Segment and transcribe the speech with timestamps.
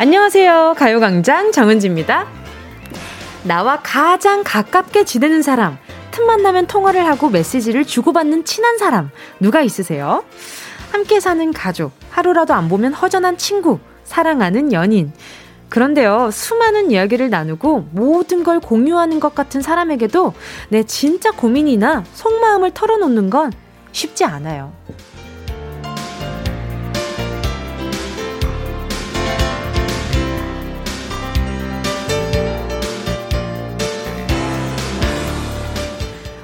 [0.00, 0.74] 안녕하세요.
[0.78, 2.28] 가요광장 정은지입니다.
[3.42, 5.76] 나와 가장 가깝게 지내는 사람,
[6.12, 9.10] 틈만 나면 통화를 하고 메시지를 주고받는 친한 사람,
[9.40, 10.22] 누가 있으세요?
[10.92, 15.12] 함께 사는 가족, 하루라도 안 보면 허전한 친구, 사랑하는 연인.
[15.68, 20.32] 그런데요, 수많은 이야기를 나누고 모든 걸 공유하는 것 같은 사람에게도
[20.68, 23.52] 내 진짜 고민이나 속마음을 털어놓는 건
[23.90, 24.72] 쉽지 않아요.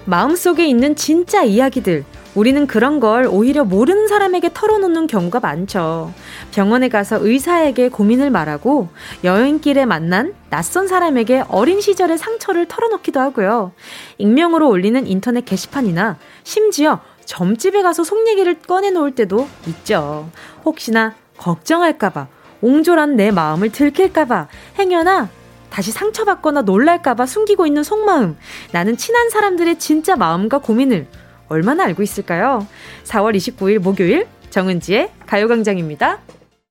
[0.07, 2.05] 마음속에 있는 진짜 이야기들.
[2.35, 6.13] 우리는 그런 걸 오히려 모르는 사람에게 털어놓는 경우가 많죠.
[6.53, 8.89] 병원에 가서 의사에게 고민을 말하고
[9.23, 13.73] 여행길에 만난 낯선 사람에게 어린 시절의 상처를 털어놓기도 하고요.
[14.19, 20.29] 익명으로 올리는 인터넷 게시판이나 심지어 점집에 가서 속 얘기를 꺼내놓을 때도 있죠.
[20.65, 22.27] 혹시나 걱정할까봐,
[22.61, 25.29] 옹졸한 내 마음을 들킬까봐, 행여나
[25.75, 28.37] 다시 상처받거나 놀랄까봐 숨기고 있는 속마음.
[28.71, 31.09] 나는 친한 사람들의 진짜 마음과 고민을
[31.49, 32.65] 얼마나 알고 있을까요?
[33.03, 36.21] 4월 29일 목요일 정은지의 가요광장입니다.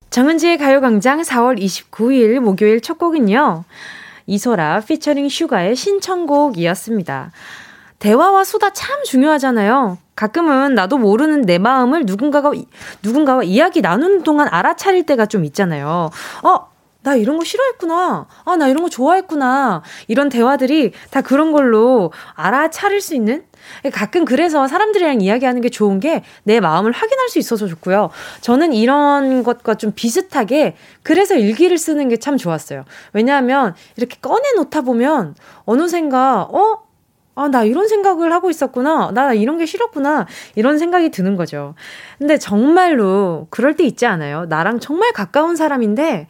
[0.09, 3.65] 정은지의 가요광장 4월 29일 목요일 첫 곡은요.
[4.25, 7.33] 이소라 피처링 슈가의 신청곡이었습니다.
[7.99, 9.97] 대화와 수다 참 중요하잖아요.
[10.15, 12.53] 가끔은 나도 모르는 내 마음을 누군가가,
[13.01, 16.09] 누군가와 이야기 나누는 동안 알아차릴 때가 좀 있잖아요.
[16.43, 16.72] 어,
[17.03, 18.27] 나 이런 거 싫어했구나.
[18.45, 19.83] 아, 나 이런 거 좋아했구나.
[20.07, 23.43] 이런 대화들이 다 그런 걸로 알아차릴 수 있는?
[23.93, 28.09] 가끔 그래서 사람들이랑 이야기하는 게 좋은 게 내 마음을 확인할 수 있어서 좋고요.
[28.41, 32.85] 저는 이런 것과 좀 비슷하게 그래서 일기를 쓰는 게 참 좋았어요.
[33.11, 36.83] 왜냐하면 이렇게 꺼내놓다 보면 어느샌가, 어?
[37.35, 39.11] 아, 나 이런 생각을 하고 있었구나.
[39.13, 40.27] 나 이런 게 싫었구나.
[40.55, 41.73] 이런 생각이 드는 거죠.
[42.19, 44.45] 근데 정말로 그럴 때 있지 않아요?
[44.45, 46.27] 나랑 정말 가까운 사람인데,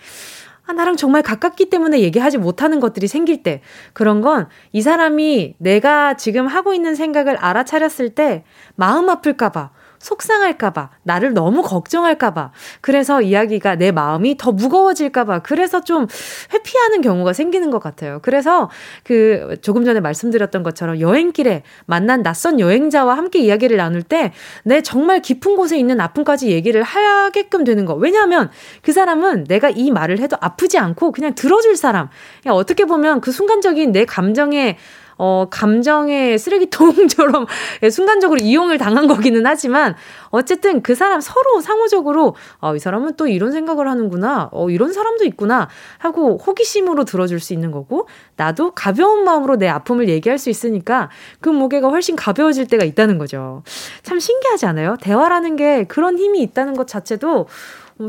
[0.66, 3.62] 아, 나랑 정말 가깝기 때문에 얘기하지 못하는 것들이 생길 때,
[3.94, 8.44] 그런 건 이 사람이 내가 지금 하고 있는 생각을 알아차렸을 때
[8.75, 9.72] 마음 아플까봐,
[10.03, 16.08] 속상할까봐, 나를 너무 걱정할까봐, 그래서 이야기가 내 마음이 더 무거워질까봐, 그래서 좀
[16.53, 18.19] 회피하는 경우가 생기는 것 같아요.
[18.22, 18.69] 그래서
[19.03, 24.31] 그 조금 전에 말씀드렸던 것처럼 여행길에 만난 낯선 여행자와 함께 이야기를 나눌 때
[24.64, 27.94] 내 정말 깊은 곳에 있는 아픔까지 얘기를 하게끔 되는 거.
[27.96, 28.50] 왜냐하면
[28.81, 32.09] 그 사람은 내가 이 말을 해도 아프지 않고 그냥 들어줄 사람.
[32.41, 34.78] 그냥 어떻게 보면 그 순간적인 내 감정에
[35.18, 37.46] 어, 감정의 쓰레기통처럼
[37.91, 39.96] 순간적으로 이용을 당한 거기는 하지만
[40.29, 44.50] 어쨌든 그 사람 서로 상호적으로 어, 이 사람은 또 이런 생각을 하는구나.
[44.52, 45.68] 어, 이런 사람도 있구나.
[45.97, 51.09] 하고 호기심으로 들어줄 수 있는 거고 나도 가벼운 마음으로 내 아픔을 얘기할 수 있으니까
[51.40, 53.63] 그 무게가 훨씬 가벼워질 때가 있다는 거죠.
[54.02, 54.97] 참 신기하지 않아요?
[55.02, 57.47] 대화라는 게 그런 힘이 있다는 것 자체도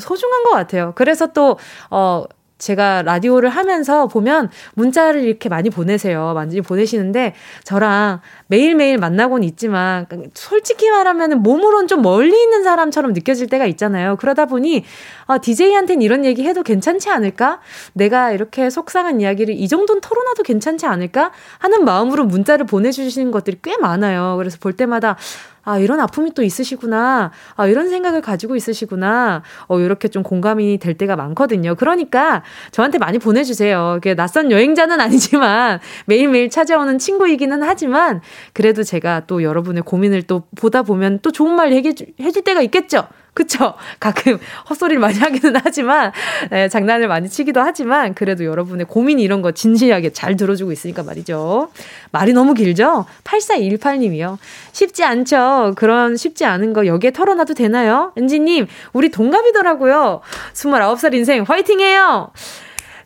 [0.01, 0.93] 소중한 것 같아요.
[0.95, 1.59] 그래서 또,
[1.91, 2.25] 어,
[2.65, 6.33] 제가 라디오를 하면서 보면 문자를 이렇게 많이 보내세요.
[6.35, 13.67] 많이 보내시는데 저랑 매일매일 만나곤 있지만 솔직히 말하면 몸으론 좀 멀리 있는 사람처럼 느껴질 때가
[13.67, 14.17] 있잖아요.
[14.17, 14.85] 그러다 보니
[15.27, 17.61] 아, DJ한테는 이런 얘기 해도 괜찮지 않을까?
[17.95, 21.33] 내가 이렇게 속상한 이야기를 이 정도는 털어놔도 괜찮지 않을까?
[21.59, 24.37] 하는 마음으로 문자를 보내주시는 것들이 꽤 많아요.
[24.37, 25.17] 그래서 볼 때마다
[25.65, 27.31] 아, 이런 아픔이 또 있으시구나.
[27.57, 29.43] 아, 이런 생각을 가지고 있으시구나.
[29.67, 31.75] 어, 이렇게 좀 공감이 될 때가 많거든요.
[31.75, 33.99] 그러니까 저한테 많이 보내주세요.
[34.17, 38.21] 낯선 여행자는 아니지만 매일매일 찾아오는 친구이기는 하지만
[38.53, 43.07] 그래도 제가 또 여러분의 고민을 또 보다 보면 또 좋은 말 얘기해 줄 때가 있겠죠.
[43.35, 43.75] 그쵸?
[44.01, 44.39] 가끔
[44.71, 46.13] 헛소리를 많이 하기는 하지만,
[46.51, 51.71] 네, 장난을 많이 치기도 하지만, 그래도 여러분의 고민 이런 거 진지하게 잘 들어주고 있으니까 말이죠.
[52.13, 53.05] 말이 너무 길죠?
[53.25, 54.39] 8418님이요.
[54.73, 55.75] 쉽지 않죠?
[55.77, 58.13] 그런 쉽지 않은 거 여기에 털어놔도 되나요?
[58.17, 60.21] 은지님, 우리 동갑이더라고요.
[60.55, 62.31] 29살 인생 화이팅 해요!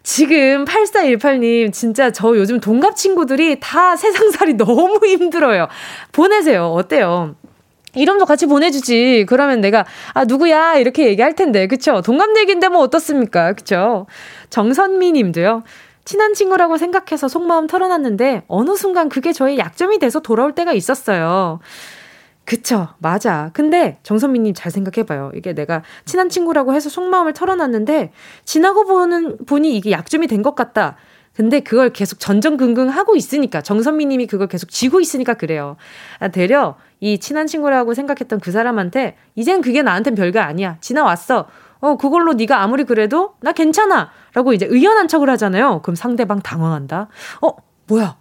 [0.02, 5.68] 지금 8418님, 진짜 저 요즘 동갑 친구들이 다 세상살이 너무 힘들어요.
[6.12, 6.72] 보내세요.
[6.72, 7.34] 어때요?
[7.94, 9.26] 이름도 같이 보내주지.
[9.28, 9.84] 그러면 내가,
[10.14, 10.76] 아, 누구야?
[10.76, 11.66] 이렇게 얘기할 텐데.
[11.66, 12.00] 그쵸?
[12.02, 13.52] 동갑 얘기인데 뭐 어떻습니까?
[13.54, 14.06] 그쵸?
[14.50, 15.64] 정선미 님도요.
[16.04, 21.60] 친한 친구라고 생각해서 속마음 털어놨는데, 어느 순간 그게 저의 약점이 돼서 돌아올 때가 있었어요.
[22.48, 23.50] 그쵸, 맞아.
[23.52, 25.32] 근데 정선미님 잘 생각해봐요.
[25.34, 28.10] 이게 내가 친한 친구라고 해서 속마음을 털어놨는데,
[28.46, 30.96] 지나고 보는, 보니 이게 약점이 된 것 같다.
[31.34, 35.76] 근데 그걸 계속 전전긍긍 하고 있으니까, 정선미 님이 그걸 계속 쥐고 있으니까 그래요.
[36.20, 40.78] 아, 되려 이 친한 친구라고 생각했던 그 사람한테 이젠 그게 나한텐 별거 아니야.
[40.80, 41.48] 지나왔어.
[41.80, 44.10] 어, 그걸로 네가 아무리 그래도 나 괜찮아.
[44.32, 45.82] 라고 이제 의연한 척을 하잖아요.
[45.82, 47.08] 그럼 상대방 당황한다.
[47.42, 47.48] 어,
[47.88, 48.16] 뭐야?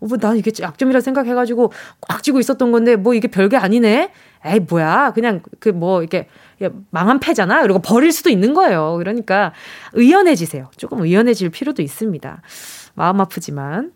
[0.00, 4.12] 어, 뭐, 난 이게 약점이라 생각해가지고 꽉 쥐고 있었던 건데, 뭐 이게 별게 아니네?
[4.44, 5.12] 에이, 뭐야.
[5.14, 6.28] 그냥 그 뭐, 이렇게
[6.90, 7.62] 망한 패잖아.
[7.62, 8.96] 그리고 버릴 수도 있는 거예요.
[8.98, 9.52] 그러니까
[9.92, 10.70] 의연해지세요.
[10.76, 12.42] 조금 의연해질 필요도 있습니다.
[12.94, 13.92] 마음 아프지만.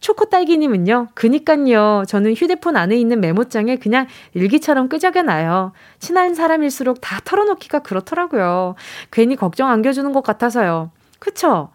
[0.00, 2.04] 초코 딸기님은요, 그니깐요.
[2.06, 5.72] 저는 휴대폰 안에 있는 메모장에 그냥 일기처럼 끄적여놔요.
[5.98, 8.76] 친한 사람일수록 다 털어놓기가 그렇더라고요.
[9.10, 10.92] 괜히 걱정 안겨주는 것 같아서요.
[11.18, 11.70] 그쵸?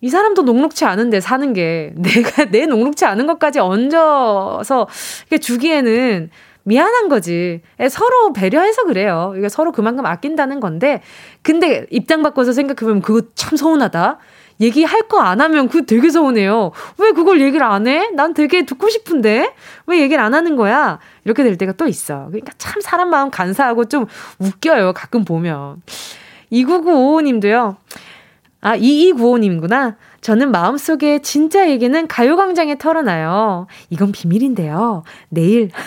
[0.00, 4.88] 이 사람도 녹록치 않은데 사는 게 내가 내 녹록치 않은 것까지 얹어서
[5.26, 6.30] 이게 주기에는
[6.64, 7.62] 미안한 거지.
[7.90, 9.32] 서로 배려해서 그래요.
[9.38, 11.00] 이게 서로 그만큼 아낀다는 건데,
[11.40, 14.18] 근데 입장 바꿔서 생각해보면 그거 참 서운하다.
[14.60, 16.72] 얘기할 거 안 하면 그거 되게 서운해요.
[16.98, 18.10] 왜 그걸 얘기를 안 해?
[18.10, 19.54] 난 되게 듣고 싶은데?
[19.86, 20.98] 왜 얘기를 안 하는 거야?
[21.24, 22.26] 이렇게 될 때가 또 있어.
[22.26, 24.06] 그러니까 참 사람 마음 간사하고 좀
[24.38, 24.92] 웃겨요.
[24.92, 25.80] 가끔 보면.
[26.52, 27.76] 2995님도요.
[28.60, 29.96] 아, 2295님이구나.
[30.20, 33.68] 저는 마음속에 진짜 얘기는 가요광장에 털어놔요.
[33.90, 35.04] 이건 비밀인데요.
[35.28, 35.70] 내일.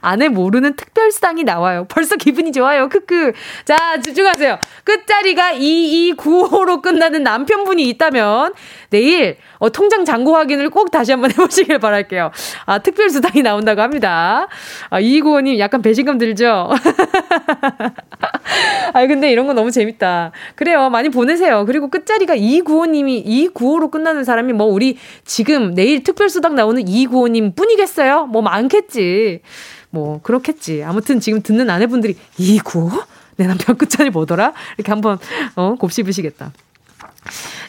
[0.00, 1.86] 아내 모르는 특별수당이 나와요.
[1.88, 2.88] 벌써 기분이 좋아요.
[2.88, 3.32] 크크.
[3.64, 4.58] 자, 집중하세요.
[4.84, 8.54] 끝자리가 2295로 끝나는 남편분이 있다면
[8.90, 12.30] 내일 어, 통장 잔고 확인을 꼭 다시 한번 해보시길 바랄게요.
[12.66, 14.48] 아, 특별수당이 나온다고 합니다.
[14.90, 16.70] 아, 2295님 약간 배신감 들죠?
[18.92, 20.32] 아, 근데 이런 거 너무 재밌다.
[20.54, 20.90] 그래요.
[20.90, 21.64] 많이 보내세요.
[21.66, 28.26] 그리고 끝자리가 2295님이 2295로 끝나는 사람이 뭐 우리 지금 내일 특별 수당 나오는 2295님 뿐이겠어요?
[28.26, 29.40] 뭐 많겠지.
[29.90, 30.82] 뭐 그렇겠지.
[30.84, 33.02] 아무튼 지금 듣는 아내분들이 295?
[33.36, 34.52] 내 남편 끝자리 뭐더라?
[34.76, 35.18] 이렇게 한번
[35.54, 36.52] 어, 곱씹으시겠다.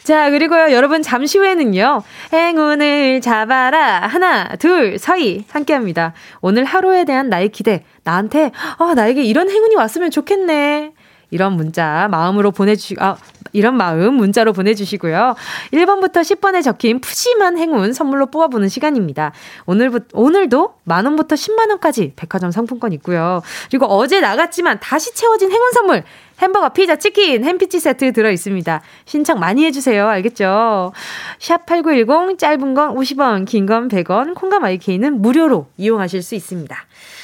[0.02, 2.02] 자, 그리고요, 여러분, 잠시 후에는요,
[2.32, 4.06] 행운을 잡아라.
[4.06, 5.44] 하나, 둘, 서희.
[5.50, 6.14] 함께 합니다.
[6.40, 7.84] 오늘 하루에 대한 나의 기대.
[8.04, 10.92] 나한테, 아, 나에게 이런 행운이 왔으면 좋겠네.
[11.30, 13.16] 이런 문자 마음으로 보내주시, 아,
[13.52, 15.34] 이런 마음 문자로 보내주시고요.
[15.72, 19.32] 1번부터 10번에 적힌 푸짐한 행운 선물로 뽑아보는 시간입니다.
[19.66, 23.42] 오늘부, 오늘도 만원부터 10만원까지 백화점 상품권 있고요.
[23.70, 26.04] 그리고 어제 나갔지만 다시 채워진 행운 선물
[26.40, 28.80] 햄버거, 피자, 치킨, 햄피치 세트 들어 있습니다.
[29.04, 30.08] 신청 많이 해주세요.
[30.08, 30.92] 알겠죠?
[31.38, 36.76] 샵8910, 짧은 건 50원, 긴 건 100원, 콩감 IK는 무료로 이용하실 수 있습니다.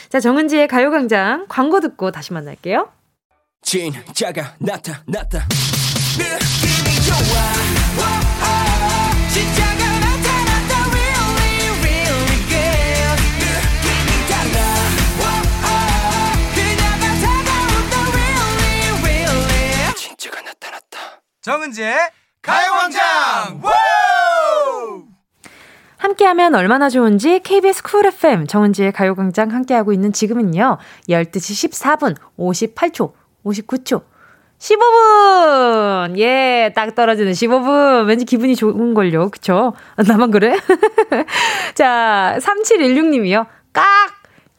[0.09, 2.89] 자, 정은지의 가요광장 광고 듣고 다시 만날게요.
[3.63, 5.47] 진짜가 나타났다.
[6.19, 7.66] 느낌이 좋아.
[21.47, 21.95] 정은지의
[22.43, 23.63] 가요광장.
[25.97, 30.79] 함께하면 얼마나 좋은지 KBS 쿨 FM 정은지의 가요광장 함께하고 있는 지금은요.
[31.09, 33.13] 12시 14분 58초
[33.45, 34.03] 59초.
[34.59, 36.19] 15분!
[36.19, 38.09] 예, 딱 떨어지는 15분.
[38.09, 39.31] 왠지 기분이 좋은걸요.
[39.31, 39.75] 그쵸?
[40.05, 40.59] 나만 그래?
[41.77, 43.47] 자, 3716님이요.
[43.73, 43.85] 깍!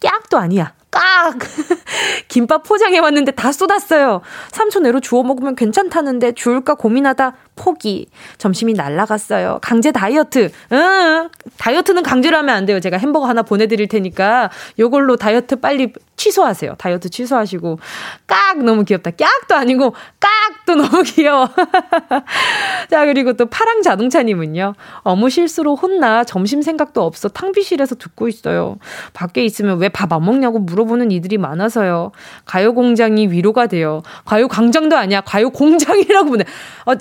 [0.02, 0.77] 깍도 아니야.
[0.90, 1.38] 깍!
[2.28, 4.22] 김밥 포장해 왔는데 다 쏟았어요.
[4.52, 8.08] 삼촌 애로 주워 먹으면 괜찮다는데 주울까 고민하다 포기.
[8.38, 9.60] 점심이 날라갔어요.
[9.62, 10.52] 강제 다이어트.
[10.72, 11.30] 응.
[11.58, 12.80] 다이어트는 강제로 하면 안 돼요.
[12.80, 14.50] 제가 햄버거 하나 보내드릴 테니까
[14.80, 16.76] 요걸로 다이어트 빨리 취소하세요.
[16.78, 17.80] 다이어트 취소하시고.
[18.26, 18.64] 깍!
[18.64, 19.12] 너무 귀엽다.
[19.12, 20.30] 깍도 아니고 깍
[20.68, 21.50] 도 너무 귀여워.
[22.92, 24.74] 자, 그리고 또 파랑 자동차님은요.
[25.00, 28.78] 어무 실수로 혼나 점심 생각도 없어 탕비실에서 듣고 있어요.
[29.14, 32.12] 밖에 있으면 왜 밥 안 먹냐고 물어보는 이들이 많아서요.
[32.46, 34.02] 가요공장이 위로가 돼요.
[34.26, 35.22] 가요광장도 아니야.
[35.22, 36.44] 가요공장이라고 보내.
[36.86, 36.94] 어,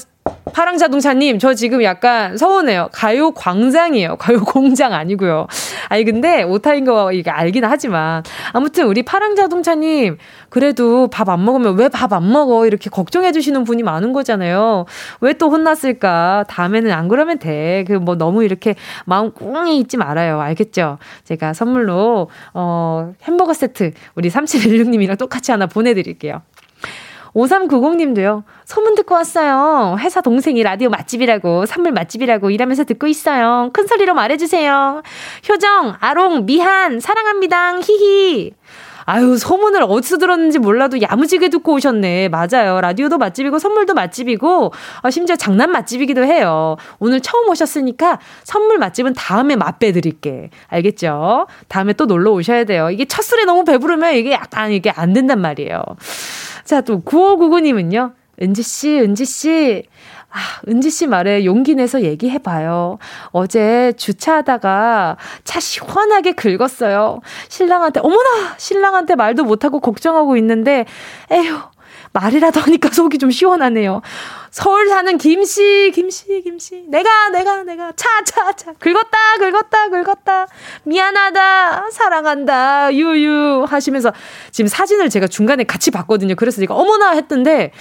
[0.52, 2.88] 파랑 자동차님, 저 지금 약간 서운해요.
[2.92, 4.16] 가요 광장이에요.
[4.16, 5.46] 가요 공장 아니고요.
[5.90, 8.22] 아니, 근데 오타인 거 이게 알긴 하지만.
[8.52, 10.16] 아무튼 우리 파랑 자동차님,
[10.48, 12.66] 그래도 밥 안 먹으면 왜 밥 안 먹어?
[12.66, 14.86] 이렇게 걱정해 주시는 분이 많은 거잖아요.
[15.20, 16.44] 왜 또 혼났을까?
[16.48, 17.84] 다음에는 안 그러면 돼.
[17.86, 20.40] 그 뭐 너무 이렇게 마음 꽁이 있지 말아요.
[20.40, 20.98] 알겠죠?
[21.24, 26.40] 제가 선물로, 어, 햄버거 세트 우리 3716님이랑 똑같이 하나 보내드릴게요.
[27.36, 28.44] 5390님도요.
[28.64, 29.96] 소문 듣고 왔어요.
[30.00, 33.70] 회사 동생이 라디오 맛집이라고, 선물 맛집이라고 일하면서 듣고 있어요.
[33.72, 35.02] 큰 소리로 말해주세요.
[35.48, 37.78] 효정, 아롱, 미한, 사랑합니다.
[37.80, 38.52] 히히.
[39.06, 42.28] 아유, 소문을 어디서 들었는지 몰라도 야무지게 듣고 오셨네.
[42.28, 42.80] 맞아요.
[42.80, 44.72] 라디오도 맛집이고, 선물도 맛집이고,
[45.02, 46.76] 어, 심지어 장난 맛집이기도 해요.
[46.98, 50.50] 오늘 처음 오셨으니까 선물 맛집은 다음에 맛배 드릴게.
[50.66, 51.46] 알겠죠?
[51.68, 52.90] 다음에 또 놀러 오셔야 돼요.
[52.90, 55.82] 이게 첫 술에 너무 배부르면 이게 약간 이게 안 된단 말이에요.
[56.64, 58.12] 자, 또 9599님은요.
[58.42, 59.84] 은지씨, 은지씨.
[60.30, 62.98] 아, 은지 씨 말에 용기 내서 얘기해 봐요.
[63.30, 67.20] 어제 주차하다가 차 시원하게 긁었어요.
[67.48, 68.54] 신랑한테, 어머나!
[68.58, 70.84] 신랑한테 말도 못 하고 걱정하고 있는데,
[71.30, 71.58] 에휴,
[72.12, 74.00] 말이라도 하니까 속이 좀 시원하네요.
[74.50, 76.84] 서울 사는 김씨, 김씨, 김씨.
[76.88, 77.92] 내가, 내가, 내가.
[77.94, 78.72] 차, 차, 차.
[78.78, 80.46] 긁었다, 긁었다, 긁었다.
[80.84, 81.90] 미안하다.
[81.90, 82.94] 사랑한다.
[82.94, 83.66] 유유.
[83.68, 84.12] 하시면서
[84.50, 86.34] 지금 사진을 제가 중간에 같이 봤거든요.
[86.36, 87.72] 그래서 제가 어머나 했던데,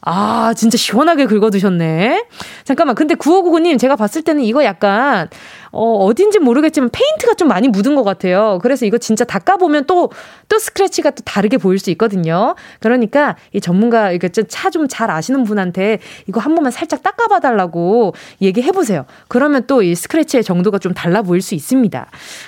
[0.00, 2.24] 아, 진짜 시원하게 긁어두셨네.
[2.64, 2.94] 잠깐만.
[2.94, 5.28] 근데 9599님, 제가 봤을 때는 이거 약간,
[5.72, 8.58] 어, 어딘지 모르겠지만 페인트가 좀 많이 묻은 것 같아요.
[8.62, 10.10] 그래서 이거 진짜 닦아보면 또,
[10.48, 12.54] 또 스크래치가 또 다르게 보일 수 있거든요.
[12.80, 19.04] 그러니까 이 전문가, 이거 차좀 잘 아시는 분한테 이거 한 번만 살짝 닦아봐달라고 얘기해보세요.
[19.26, 22.06] 그러면 또 이 스크래치의 정도가 좀 달라 보일 수 있습니다.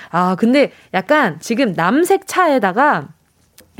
[0.09, 3.09] 아, 근데 약간 지금 남색 차에다가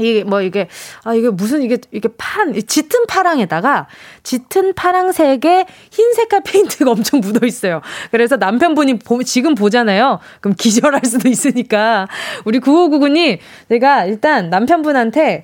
[0.01, 0.67] 이게 뭐 이게
[1.03, 3.87] 아 이게 무슨 이게 이게 파란 짙은 파랑에다가
[4.23, 7.81] 짙은 파랑색에 흰 색깔 페인트가 엄청 묻어 있어요.
[8.11, 10.19] 그래서 남편분이 보, 지금 보잖아요.
[10.41, 12.07] 그럼 기절할 수도 있으니까
[12.45, 13.39] 우리 9599님
[13.69, 15.43] 제가 일단 남편분한테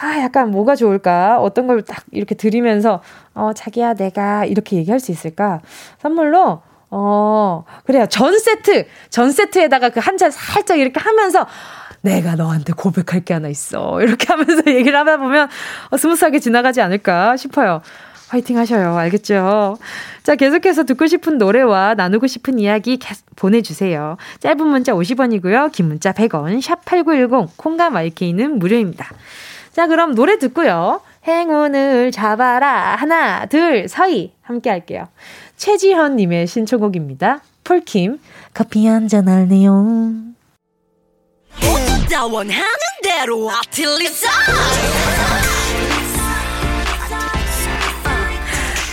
[0.00, 3.02] 아 약간 뭐가 좋을까 어떤 걸 딱 이렇게 드리면서
[3.34, 5.60] 어 자기야 내가 이렇게 얘기할 수 있을까
[6.00, 11.46] 선물로 어 그래요 전 세트 전 세트에다가 그 한 잔 살짝 이렇게 하면서
[12.06, 14.00] 내가 너한테 고백할 게 하나 있어.
[14.02, 15.48] 이렇게 하면서 얘기를 하다 보면
[15.90, 17.82] 어, smooth하게 지나가지 않을까 싶어요.
[18.28, 18.96] 화이팅 하셔요.
[18.96, 19.78] 알겠죠?
[20.24, 22.98] 자, 계속해서 듣고 싶은 노래와 나누고 싶은 이야기
[23.36, 24.16] 보내주세요.
[24.40, 25.70] 짧은 문자 50원이고요.
[25.70, 29.08] 긴 문자 100원, 샵8910, 콩과 마이케이는 무료입니다.
[29.72, 31.00] 자, 그럼 노래 듣고요.
[31.28, 32.96] 행운을 잡아라.
[32.96, 34.32] 하나, 둘, 서희.
[34.42, 35.06] 함께 할게요.
[35.56, 37.42] 최지현님의 신청곡입니다.
[37.62, 38.18] 폴킴,
[38.54, 40.25] 커피 한 잔 할래요.
[42.10, 42.64] 다 원하는
[43.02, 44.28] 대로 아틀리사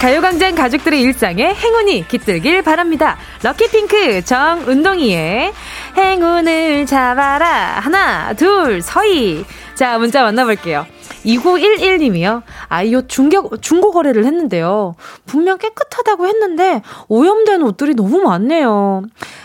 [0.01, 3.17] 가요광장 가족들의 일상에 행운이 깃들길 바랍니다.
[3.41, 5.53] 럭키핑크 정운동이의
[5.95, 7.79] 행운을 잡아라.
[7.79, 9.45] 하나, 둘, 서희.
[9.75, 10.85] 자, 문자 만나볼게요.
[11.25, 12.41] 2911님이요.
[12.67, 14.95] 아이옷 중격, 중고 거래를 했는데요.
[15.25, 19.03] 분명 깨끗하다고 했는데 오염된 옷들이 너무 많네요.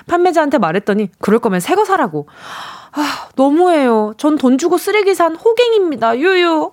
[0.08, 2.26] 판매자한테 말했더니 그럴 거면 새 거 사라고.
[2.92, 4.12] 아, 너무해요.
[4.18, 6.18] 전 돈 주고 쓰레기 산 호갱입니다.
[6.18, 6.73] 유유.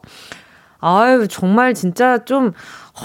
[0.80, 2.54] 아유, 정말 진짜 좀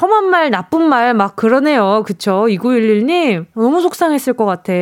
[0.00, 2.02] 험한 말, 나쁜 말 막 그러네요.
[2.06, 2.44] 그쵸?
[2.48, 3.46] 2911님.
[3.54, 4.72] 너무 속상했을 것 같아.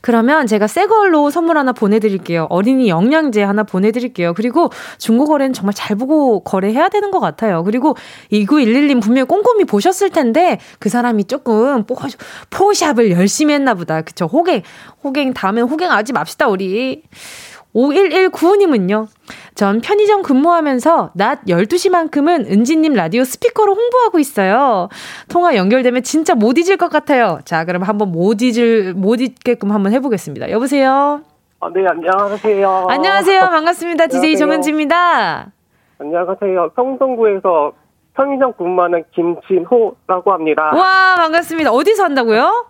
[0.00, 2.46] 그러면 제가 새 걸로 선물 하나 보내드릴게요.
[2.50, 4.34] 어린이 영양제 하나 보내드릴게요.
[4.34, 7.64] 그리고 중고 거래는 정말 잘 보고 거래해야 되는 것 같아요.
[7.64, 7.96] 그리고
[8.30, 11.96] 2911님 분명히 꼼꼼히 보셨을 텐데 그 사람이 조금 포,
[12.50, 14.02] 포샵을 열심히 했나 보다.
[14.02, 14.26] 그쵸?
[14.26, 14.62] 호갱,
[15.02, 17.02] 호갱, 다음엔 호갱 하지 맙시다, 우리.
[17.74, 19.06] 5119님은요.
[19.54, 24.88] 전 편의점 근무하면서 낮 12시만큼은 은지님 라디오 스피커로 홍보하고 있어요.
[25.28, 27.40] 통화 연결되면 진짜 못 잊을 것 같아요.
[27.44, 30.50] 자, 그럼 한번 못 잊을, 못 잊게끔 한번 해보겠습니다.
[30.50, 31.22] 여보세요?
[31.60, 32.86] 아, 네, 안녕하세요.
[32.90, 33.40] 안녕하세요.
[33.50, 34.06] 반갑습니다.
[34.06, 35.52] DJ 정은지입니다.
[35.98, 36.70] 안녕하세요.
[36.76, 37.72] 성동구에서
[38.14, 40.70] 편의점 근무하는 김진호라고 합니다.
[40.74, 41.72] 와, 반갑습니다.
[41.72, 42.66] 어디서 한다고요?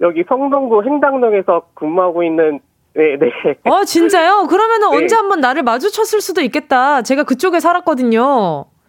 [0.00, 2.60] 여기 성동구 행당동에서 근무하고 있는
[2.94, 3.30] 네, 네.
[3.64, 4.46] 어, 진짜요?
[4.48, 4.96] 그러면 은 네.
[4.96, 7.02] 언제 한번 나를 마주쳤을 수도 있겠다.
[7.02, 8.20] 제가 그쪽에 살았거든요.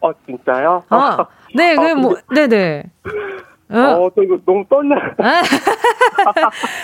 [0.01, 0.83] 어, 진짜요?
[0.89, 2.47] 아, 네, 그, 뭐, 네네.
[2.47, 2.83] 네.
[3.69, 4.95] 어, 어, 저 이거 너무 떨려.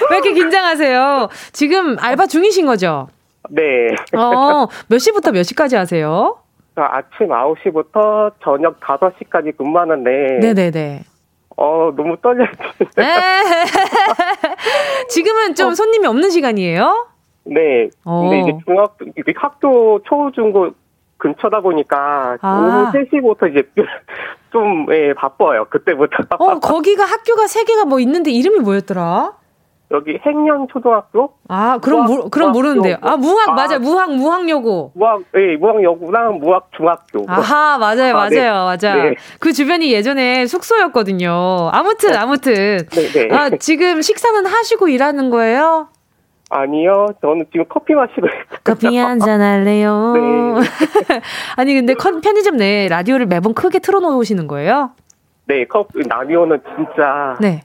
[0.10, 1.28] 왜 이렇게 긴장하세요?
[1.52, 3.10] 지금 알바 중이신 거죠?
[3.50, 3.88] 네.
[4.16, 6.38] 어, 몇 시부터 몇 시까지 하세요?
[6.76, 10.40] 아침 9시부터 저녁 5시까지 근무하는데.
[10.40, 11.04] 네네네.
[11.58, 12.48] 어, 너무 떨려요.
[15.10, 15.76] 지금은 좀 어.
[15.76, 17.08] 손님이 없는 시간이에요?
[17.46, 17.90] 네.
[18.04, 18.22] 어.
[18.30, 18.98] 근데 이제 중학,
[19.36, 20.72] 학교 초, 중고
[21.18, 22.60] 근처다 보니까 아.
[22.60, 23.64] 오후 3시부터 이제
[24.52, 25.66] 좀, 예, 바빠요.
[25.70, 26.24] 그때부터.
[26.40, 29.34] 어, 거기가 학교가 3개가 뭐 있는데 이름이 뭐였더라?
[29.92, 31.32] 여기 행년 초등학교?
[31.48, 32.98] 아, 그럼 무학, 모, 그럼 모르는데요.
[33.02, 33.80] 아, 무학 아, 맞아.
[33.80, 34.92] 무학 무학여고.
[34.96, 37.24] 무학 예, 무학여고랑 무학 중학교.
[37.28, 38.18] 아하, 맞아요.
[38.18, 38.36] 아, 네.
[38.42, 38.54] 맞아요.
[38.54, 38.66] 네.
[38.66, 38.96] 맞아.
[38.96, 39.16] 네.
[39.40, 41.70] 그 주변이 예전에 숙소였거든요.
[41.72, 42.20] 아무튼 어.
[42.20, 42.54] 아무튼.
[42.90, 43.34] 네, 네.
[43.34, 45.88] 아, 지금 식사는 하시고 일하는 거예요?
[46.50, 48.28] 아니요, 저는 지금 커피 마시고
[48.64, 50.14] 커피 한 잔 할래요.
[50.16, 51.20] 네.
[51.58, 54.92] 아니 근데 편의점 내 라디오를 매번 크게 틀어놓으시는 거예요?
[55.46, 57.62] 네, 커피 라디오는 진짜 네.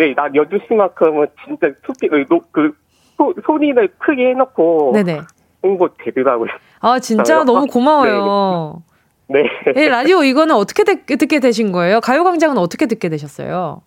[0.00, 2.72] 네, 난 여주시만큼은 진짜 소피, 그, 그
[3.18, 4.92] 소, 소리를 크게 해놓고.
[4.94, 5.20] 네네.
[5.62, 6.48] 홍보 되더라고요.
[6.80, 8.82] 아, 진짜 너무 고마워요.
[9.28, 9.42] 네.
[9.66, 9.72] 네.
[9.74, 9.88] 네.
[9.88, 12.00] 라디오 이거는 어떻게 듣, 듣게 되신 거예요?
[12.00, 13.82] 가요광장은 어떻게 듣게 되셨어요?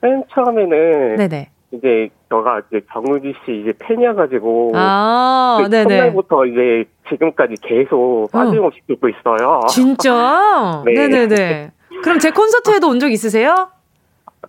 [0.00, 1.16] 맨 처음에는.
[1.16, 1.50] 네네.
[1.72, 5.84] 이제 저가 이제 정우지 씨 이제 팬이어가지고 아, 그 네네.
[5.98, 8.84] 첫날부터 이제 지금까지 계속 빠짐없이 어.
[8.94, 9.60] 듣고 있어요.
[9.68, 10.82] 진짜?
[10.86, 10.94] 네.
[10.94, 11.70] 네네네.
[12.02, 13.68] 그럼 제 콘서트에도 온 적 있으세요?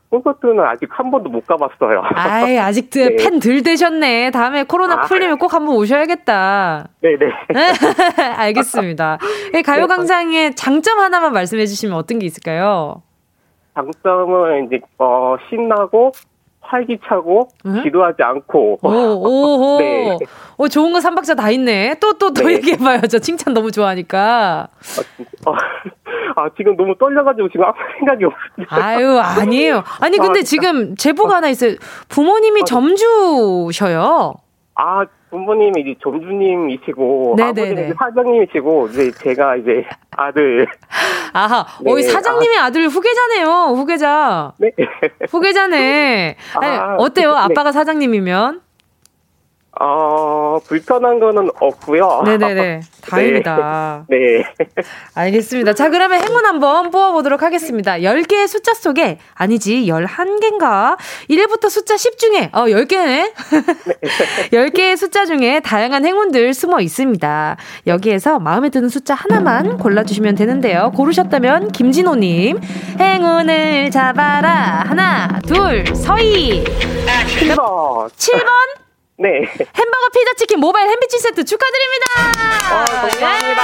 [0.09, 2.01] 콘서트는 아직 한 번도 못 가봤어요.
[2.03, 3.15] 아이, 아직 네.
[3.15, 4.31] 팬들 되셨네.
[4.31, 6.87] 다음에 코로나 아, 풀리면 꼭 한번 오셔야겠다.
[7.01, 7.31] 네네.
[8.37, 9.19] 알겠습니다.
[9.65, 13.01] 가요광장의 장점 하나만 말씀해 주시면 어떤 게 있을까요?
[13.73, 16.11] 장점은 이제 어 신나고
[16.61, 17.83] 활기차고 응?
[17.83, 18.79] 지루하지 않고.
[18.81, 19.77] 오, 오, 오.
[19.79, 20.17] 네.
[20.57, 21.95] 오, 좋은 거 3박자 다 있네.
[21.99, 22.53] 또, 또, 또 네.
[22.53, 23.01] 얘기해봐요.
[23.01, 24.67] 저 칭찬 너무 좋아하니까.
[25.45, 25.55] 아, 어,
[26.41, 28.65] 아, 지금 너무 떨려가지고 지금 아무 생각이 없어요.
[28.69, 29.83] 아유, 아니에요.
[29.99, 31.35] 아니, 근데 아, 지금 제보가 어.
[31.37, 31.75] 하나 있어요.
[32.09, 32.69] 부모님이 아, 네.
[32.69, 34.35] 점주셔요.
[34.75, 40.67] 아, 부모님이 이제 점주님이시고 아버님이 사장님이시고 이제 제가 이제 아들.
[41.33, 41.91] 아하, 네.
[41.91, 42.69] 어, 사장님의 아.
[42.71, 43.47] 들 후계자네요.
[43.75, 44.53] 후계자.
[44.57, 44.71] 네.
[45.29, 46.35] 후계자네.
[46.59, 47.33] 아니, 아, 어때요?
[47.33, 47.39] 네.
[47.39, 48.61] 아빠가 사장님이면?
[49.79, 52.23] 어, 불편한 거는 없고요.
[52.25, 52.81] 네네네.
[53.07, 54.05] 다행이다.
[54.09, 54.17] 네.
[54.17, 54.43] 네.
[55.15, 55.73] 알겠습니다.
[55.73, 57.93] 자, 그러면 행운 한번 뽑아보도록 하겠습니다.
[57.99, 60.97] 10개의 숫자 속에, 아니지, 11개인가?
[61.29, 63.05] 1부터 숫자 10 중에, 어, 10개네?
[63.05, 63.33] 네.
[64.51, 67.55] 10개의 숫자 중에 다양한 행운들 숨어 있습니다.
[67.87, 70.91] 여기에서 마음에 드는 숫자 하나만 골라주시면 되는데요.
[70.95, 72.59] 고르셨다면, 김진호님,
[72.99, 74.83] 행운을 잡아라.
[74.85, 76.63] 하나, 둘, 서희.
[76.65, 78.09] 7번.
[78.09, 78.81] 7번?
[79.21, 79.41] 네.
[79.41, 82.05] 햄버거 피자 치킨 모바일 햄비치 세트 축하드립니다.
[82.73, 83.61] 와, 감사합니다.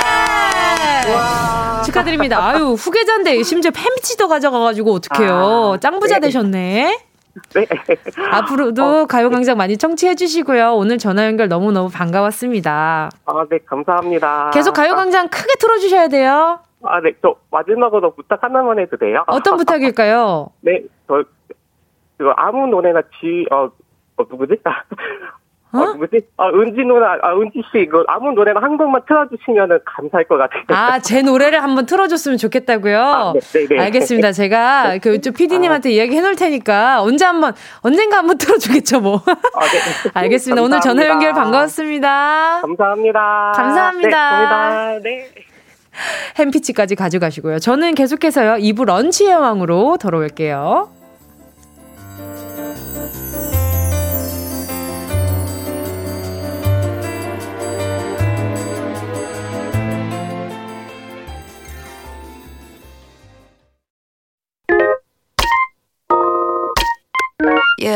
[1.08, 1.84] 예.
[1.84, 2.46] 축하드립니다.
[2.46, 5.74] 아유, 후계자인데 심지어 햄비치도 가져가가지고 어떡해요.
[5.76, 6.28] 아, 짱부자 네.
[6.28, 7.00] 되셨네.
[7.56, 7.68] 네.
[8.32, 10.76] 앞으로도 어, 가요광장 많이 청취해 주시고요.
[10.76, 13.10] 오늘 전화 연결 너무너무 반가웠습니다.
[13.26, 14.52] 아, 네, 감사합니다.
[14.54, 16.60] 계속 가요광장 아, 크게 틀어주셔야 돼요.
[16.84, 19.24] 아, 네, 저 마지막으로 부탁 하나만 해도 돼요?
[19.26, 20.52] 어떤 부탁일까요?
[20.62, 21.24] 네, 저,
[22.18, 23.72] 그 아무 노래나 지, 어,
[24.18, 24.62] 어 누구지?
[25.78, 25.82] 어?
[25.82, 26.22] 어, 누구지?
[26.38, 30.64] 아, 은지 누나, 아, 은지 씨, 이거 아무 노래나 한 곡만 틀어주시면 감사할 것 같아요.
[30.70, 33.00] 아, 제 노래를 한번 틀어줬으면 좋겠다고요?
[33.00, 33.80] 아, 네, 네, 네.
[33.80, 34.32] 알겠습니다.
[34.32, 35.00] 제가 네.
[35.00, 35.92] 그쪽 PD님한테 아.
[35.92, 39.22] 이야기 해놓을 테니까 언제 한 번, 언젠가 한번 틀어주겠죠, 뭐.
[39.26, 40.12] 아, 네.
[40.14, 40.62] 알겠습니다.
[40.62, 42.62] 오늘 전화 연결 반가웠습니다.
[42.62, 43.54] 감사합니다.
[43.56, 45.00] 감사합니다.
[45.00, 45.30] 네, 네.
[46.38, 47.60] 햄피치까지 가져가시고요.
[47.60, 50.97] 저는 계속해서요, 2부 런치의 왕으로 돌아올게요.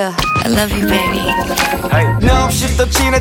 [0.01, 1.21] Yeah, I love you, baby.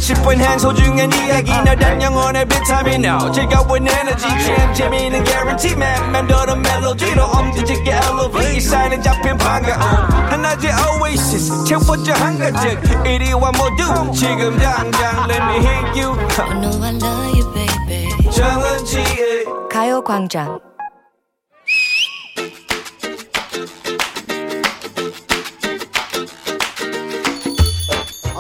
[0.00, 3.30] Chip when hands hold you and 이야기 너단 영혼의 비타민 now.
[3.30, 6.10] 즐거운 에너지 참 재미있는 guarantee man.
[6.10, 8.56] 맴도는 멜로디로 엄지짓게 elevate.
[8.56, 9.82] 이 사인은 잡힌 반가움.
[10.30, 12.80] 하나의 oasis 채워져 한 가득.
[13.06, 16.16] 이리와 모두 지금 당장 let me hit you.
[16.38, 18.30] I know I love you, baby.
[18.30, 20.69] 정은지의 가요광장.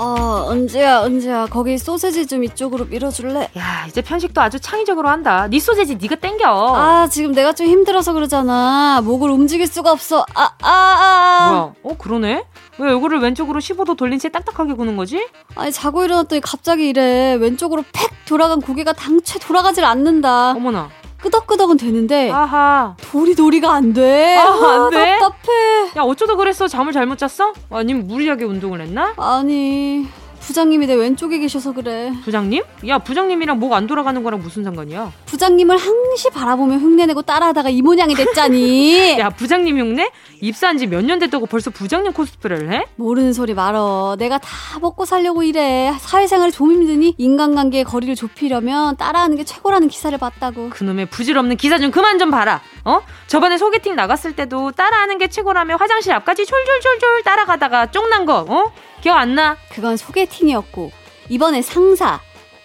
[0.02, 3.50] 어, 은지야, 은지야, 거기 소세지 좀 이쪽으로 밀어줄래?
[3.58, 5.46] 야, 이제 편식도 아주 창의적으로 한다.
[5.50, 6.46] 네 소세지 네가 땡겨.
[6.46, 9.02] 아, 지금 내가 좀 힘들어서 그러잖아.
[9.04, 10.24] 목을 움직일 수가 없어.
[10.34, 11.48] 아, 아, 아.
[11.50, 11.74] 뭐야?
[11.82, 12.44] 어, 그러네?
[12.78, 15.28] 왜 얼굴을 왼쪽으로 15도 돌린 채 딱딱하게 구는 거지?
[15.54, 17.34] 아니, 자고 일어났더니 갑자기 이래.
[17.34, 20.52] 왼쪽으로 팩 돌아간 고개가 당최 돌아가질 않는다.
[20.52, 20.88] 어머나.
[21.22, 24.36] 끄덕끄덕은 되는데 아하 도리도리가 안 돼.
[24.38, 24.44] 아,
[24.84, 25.18] 안 돼?
[25.18, 25.90] 답답해.
[25.96, 26.66] 야 어쩌다 그랬어?
[26.68, 27.52] 잠을 잘못 잤어?
[27.70, 29.12] 아니면 무리하게 운동을 했나?
[29.16, 30.06] 아니
[30.40, 32.12] 부장님이 내 왼쪽에 계셔서 그래.
[32.24, 32.62] 부장님?
[32.88, 35.12] 야, 부장님이랑 목 안 돌아가는 거랑 무슨 상관이야?
[35.26, 39.16] 부장님을 항시 바라보며 흉내내고 따라하다가 이 모양이 됐잖니.
[39.20, 40.10] 야, 부장님 흉내?
[40.40, 42.86] 입사한 지 몇 년 됐다고 벌써 부장님 코스프레를 해?
[42.96, 44.16] 모르는 소리 말어.
[44.18, 44.48] 내가 다
[44.80, 45.92] 먹고 살려고 이래.
[46.00, 50.70] 사회생활이 좀 힘드니 인간관계의 거리를 좁히려면 따라하는 게 최고라는 기사를 봤다고.
[50.70, 52.60] 그놈의 부질없는 기사 좀 그만 좀 봐라.
[52.84, 53.00] 어?
[53.28, 58.72] 저번에 소개팅 나갔을 때도 따라하는 게 최고라며 화장실 앞까지 졸졸졸졸 따라가다가 쫑난 거, 어?
[59.00, 59.56] 기억 안 나?
[59.70, 60.92] 그건 소개팅이었고
[61.28, 62.20] 이번에 상사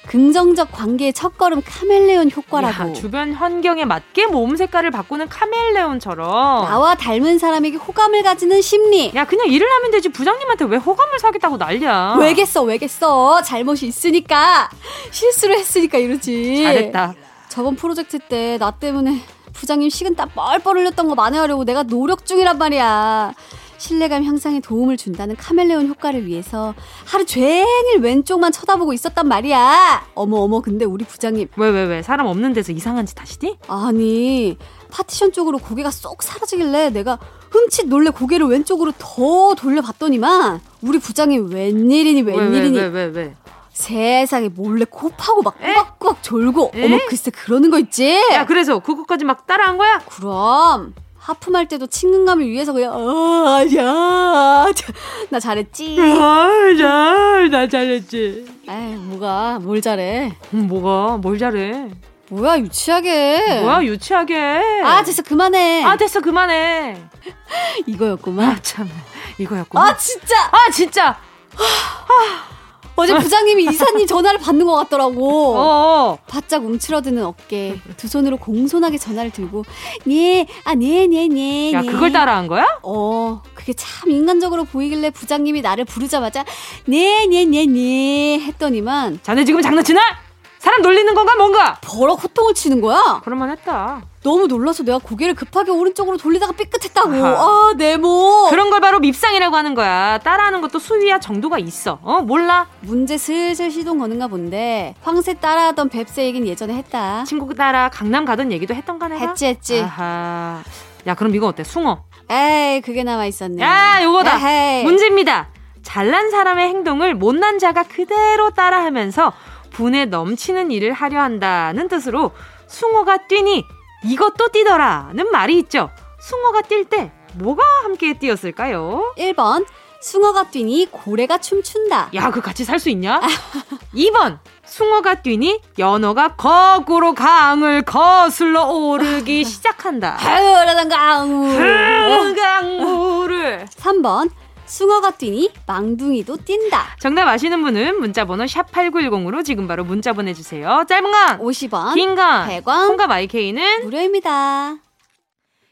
[0.08, 2.89] 긍정적 관계의 첫걸음 카멜레온 효과라고.
[2.89, 6.65] 야, 주변 환경에 맞게 몸 색깔을 바꾸는 카멜레온처럼.
[6.65, 9.12] 나와 닮은 사람에게 호감을 가지는 심리.
[9.15, 10.10] 야, 그냥 일을 하면 되지.
[10.10, 12.17] 부장님한테 왜 호감을 사겠다고 난리야.
[12.19, 13.41] 왜겠어, 왜겠어.
[13.41, 14.69] 잘못이 있으니까.
[15.10, 16.62] 실수를 했으니까 이러지.
[16.63, 17.15] 잘했다.
[17.50, 19.21] 저번 프로젝트 때 나 때문에
[19.54, 23.34] 부장님 식은 땀 뻘뻘 흘렸던 거 만회하려고 내가 노력 중이란 말이야.
[23.77, 26.73] 신뢰감 향상에 도움을 준다는 카멜레온 효과를 위해서
[27.05, 27.65] 하루 종일
[28.01, 30.07] 왼쪽만 쳐다보고 있었단 말이야.
[30.15, 33.57] 어머 어머 근데 우리 부장님 왜 왜 왜 사람 없는 데서 이상한 짓 하시니?
[33.67, 34.57] 아니
[34.91, 37.19] 파티션 쪽으로 고개가 쏙 사라지길래 내가
[37.51, 43.35] 흠칫 놀래 고개를 왼쪽으로 더 돌려봤더니만 우리 부장님 웬일이니 웬일이니 왜, 왜, 왜, 왜,
[43.71, 46.85] 세상에 몰래 코 파고 막 꾸박꾸박 졸고 에?
[46.85, 49.99] 어머 글쎄 그러는 거 있지 야 그래서 그거까지 막 따라한 거야?
[50.09, 50.93] 그럼
[51.25, 54.65] 하품할 때도 친근감을 위해서 그냥 어, 아야
[55.29, 61.89] 나 잘했지 아 야 나 잘했지 에이 뭐가 뭘 잘해 음, 뭐가 뭘 잘해
[62.29, 63.61] 뭐야 유치하게.
[63.61, 64.81] 뭐야 유치하게.
[64.83, 65.83] 아 됐어 그만해.
[65.83, 66.97] 아 됐어 그만해.
[67.85, 68.49] 이거였구만.
[68.49, 68.89] 아 참.
[69.38, 69.88] 이거였구만.
[69.89, 70.35] 아 진짜.
[70.51, 71.09] 아 진짜.
[71.55, 72.55] 아.
[72.95, 75.55] 어제 부장님이 이사님 전화를 받는 것 같더라고.
[75.58, 76.17] 어.
[76.27, 79.65] 바짝 움츠러드는 어깨, 두 손으로 공손하게 전화를 들고,
[80.05, 81.73] 네, 아, 네, 네, 네.
[81.73, 81.88] 야, 네.
[81.88, 82.65] 그걸 따라한 거야?
[82.84, 86.45] 어, 그게 참 인간적으로 보이길래 부장님이 나를 부르자마자,
[86.86, 88.39] 네, 네, 네, 네.
[88.39, 89.19] 했더니만.
[89.23, 90.24] 자네 지금 장난치나?
[90.65, 91.78] 사람 놀리는 건가 뭔가?
[91.82, 93.21] 버럭 호통을 치는 거야?
[93.23, 94.01] 그럴만 했다.
[94.23, 97.12] 너무 놀라서 내가 고개를 급하게 오른쪽으로 돌리다가 삐끗했다고.
[97.13, 97.28] 아하.
[97.38, 98.49] 아, 내 목.
[98.49, 100.17] 그런 걸 바로 밉상이라고 하는 거야.
[100.17, 101.99] 따라하는 것도 수위와 정도가 있어.
[102.01, 102.65] 어, 몰라?
[102.82, 104.95] 문제 슬슬 시동 거는가 본데.
[105.04, 107.25] 황새 따라하던 뱁새 얘긴 예전에 했다.
[107.25, 109.23] 친구 따라 강남 가던 얘기도 했던가 내가?
[109.28, 109.82] 했지, 했지.
[109.82, 110.63] 아하.
[111.06, 111.63] 야, 그럼 이거 어때?
[111.63, 112.06] 숭어.
[112.32, 113.62] 에이, 그게 나와 있었네.
[113.62, 114.39] 야, 요거다.
[114.39, 114.84] 에헤이.
[114.84, 115.49] 문제입니다.
[115.84, 119.32] 잘난 사람의 행동을 못난 자가 그대로 따라하면서
[119.75, 122.31] 분에 넘치는 일을 하려 한다는 뜻으로
[122.67, 123.65] 숭어가 뛰니
[124.05, 125.89] 이것도 뛰더라는 말이 있죠.
[126.21, 129.13] 숭어가 뛸 때 뭐가 함께 뛰었을까요?
[129.17, 129.65] 1번
[130.01, 132.09] 숭어가 뛰니 고래가 춤춘다.
[132.13, 133.19] 야, 그 같이 살 수 있냐?
[133.93, 140.15] 2번 숭어가 뛰니 연어가 거꾸로 강을 거슬러 오르기 시작한다.
[140.17, 141.49] 흐르던 강물.
[141.49, 143.65] 흐르던 강물을.
[143.77, 144.29] 3번
[144.65, 146.95] 숭어가 뛰니 망둥이도 뛴다.
[146.99, 150.86] 정답 아시는 분은 문자번호 샵 8910으로 지금 바로 문자 보내주세요.
[150.88, 154.78] 짧은 건 50원, 긴건 100원, 콩과 마이케이는 무료입니다.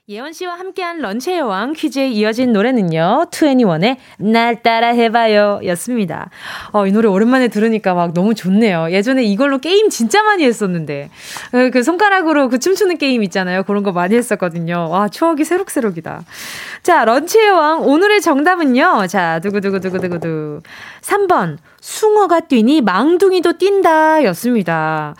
[0.09, 3.27] 예원 씨와 함께한 런치의 여왕 퀴즈에 이어진 노래는요.
[3.31, 6.29] 2NE1의 날 따라 해봐요 였습니다.
[6.73, 8.91] 어, 이 노래 오랜만에 들으니까 막 너무 좋네요.
[8.91, 11.09] 예전에 이걸로 게임 진짜 많이 했었는데.
[11.51, 13.63] 그, 그 손가락으로 그 춤추는 게임 있잖아요.
[13.63, 14.89] 그런 거 많이 했었거든요.
[14.89, 16.25] 와, 추억이 새록새록이다.
[16.81, 19.07] 자, 런치의 여왕 오늘의 정답은요.
[19.07, 20.59] 자, 두구두구두구두구두.
[20.99, 25.15] 3번 숭어가 뛰니 망둥이도 뛴다 였습니다.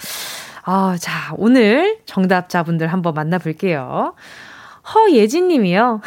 [0.66, 4.14] 아, 자, 오늘 정답자분들 한번 만나볼게요.
[4.94, 6.02] 허예진 님이요.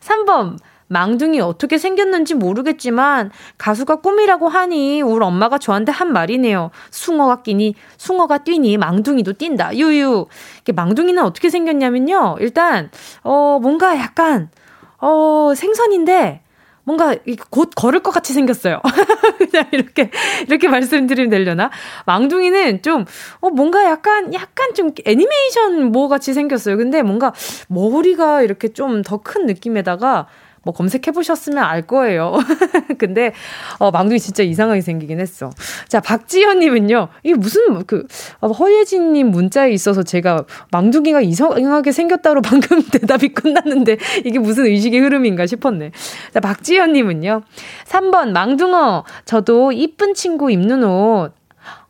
[0.00, 0.56] 3번.
[0.90, 6.72] 망둥이 어떻게 생겼는지 모르겠지만 가수가 꿈이라고 하니 우리 엄마가 저한테 한 말이네요.
[6.90, 9.76] 숭어가 끼니 숭어가 뛰니 망둥이도 뛴다.
[9.76, 10.26] 유유.
[10.62, 12.38] 이게 망둥이는 어떻게 생겼냐면요.
[12.40, 12.90] 일단
[13.22, 14.50] 어 뭔가 약간
[14.98, 16.42] 어 생선인데
[16.84, 17.14] 뭔가
[17.50, 18.80] 곧 걸을 것 같이 생겼어요.
[19.50, 20.10] 그냥 이렇게,
[20.48, 21.70] 이렇게 말씀드리면 되려나?
[22.06, 23.04] 망둥이는 좀,
[23.40, 26.76] 어, 뭔가 약간, 약간 좀 애니메이션 뭐 같이 생겼어요.
[26.76, 27.32] 근데 뭔가
[27.68, 30.26] 머리가 이렇게 좀 더 큰 느낌에다가
[30.62, 32.36] 뭐 검색해 보셨으면 알 거예요.
[32.98, 33.32] 근데
[33.78, 35.50] 어 망둥이 진짜 이상하게 생기긴 했어.
[35.88, 37.08] 자, 박지현 님은요.
[37.22, 38.06] 이게 무슨 그
[38.40, 45.00] 어, 허예진 님 문자에 있어서 제가 망둥이가 이상하게 생겼다로 방금 대답이 끝났는데 이게 무슨 의식의
[45.00, 45.92] 흐름인가 싶었네.
[46.34, 47.42] 자, 박지현 님은요.
[47.86, 49.04] 3번 망둥어.
[49.24, 51.32] 저도 이쁜 친구 입는 옷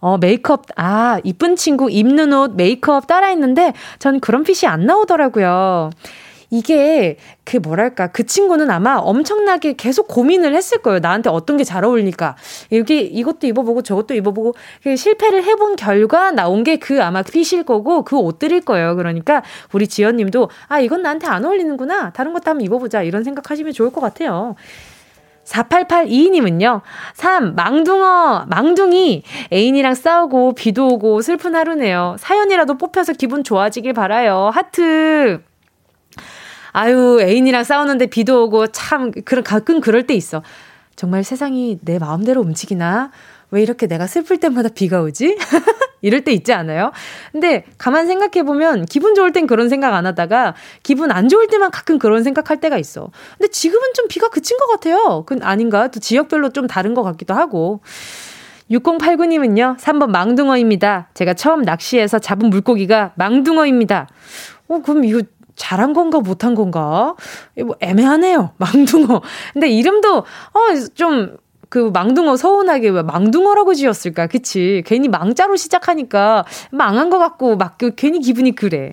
[0.00, 5.90] 어, 메이크업, 아, 이쁜 친구 입는 옷, 메이크업 따라 했는데, 전 그런 핏이 안 나오더라고요.
[6.50, 10.98] 이게 그 뭐랄까 그 친구는 아마 엄청나게 계속 고민을 했을 거예요.
[11.00, 12.36] 나한테 어떤 게 잘 어울릴까.
[12.72, 14.54] 여기 이것도 입어보고 저것도 입어보고
[14.96, 18.96] 실패를 해본 결과 나온 게 그 아마 핏일 거고 그 옷들일 거예요.
[18.96, 22.10] 그러니까 우리 지연님도 아 이건 나한테 안 어울리는구나.
[22.10, 24.56] 다른 것도 한번 입어보자 이런 생각하시면 좋을 것 같아요.
[25.44, 26.80] 4882님은요,
[27.14, 27.54] 3.
[27.56, 29.22] 망둥어, 망둥이.
[29.52, 32.16] 애인이랑 싸우고 비도 오고 슬픈 하루네요.
[32.18, 34.50] 사연이라도 뽑혀서 기분 좋아지길 바라요.
[34.52, 35.42] 하트.
[36.72, 40.42] 아유, 애인이랑 싸우는데 비도 오고 참, 그런, 가끔 그럴 때 있어.
[40.96, 43.10] 정말 세상이 내 마음대로 움직이나?
[43.50, 45.36] 왜 이렇게 내가 슬플 때마다 비가 오지?
[46.02, 46.92] 이럴 때 있지 않아요?
[47.32, 51.98] 근데 가만 생각해보면 기분 좋을 땐 그런 생각 안 하다가 기분 안 좋을 때만 가끔
[51.98, 53.10] 그런 생각할 때가 있어.
[53.38, 55.24] 근데 지금은 좀 비가 그친 것 같아요.
[55.26, 55.88] 그 아닌가?
[55.88, 57.80] 또 지역별로 좀 다른 것 같기도 하고.
[58.70, 61.08] 6089님은요, 3번 망둥어입니다.
[61.14, 64.06] 제가 처음 낚시해서 잡은 물고기가 망둥어입니다.
[64.68, 65.22] 어, 그럼 이거
[65.60, 67.14] 잘한 건가 못한 건가?
[67.62, 68.52] 뭐 애매하네요.
[68.58, 69.20] 망둥어.
[69.52, 71.36] 근데 이름도 어좀
[71.68, 74.26] 그 망둥어 서운하게 왜 망둥어라고 지었을까?
[74.26, 74.82] 그치?
[74.86, 78.92] 괜히 망자로 시작하니까 망한 것 같고 막 그 괜히 기분이 그래.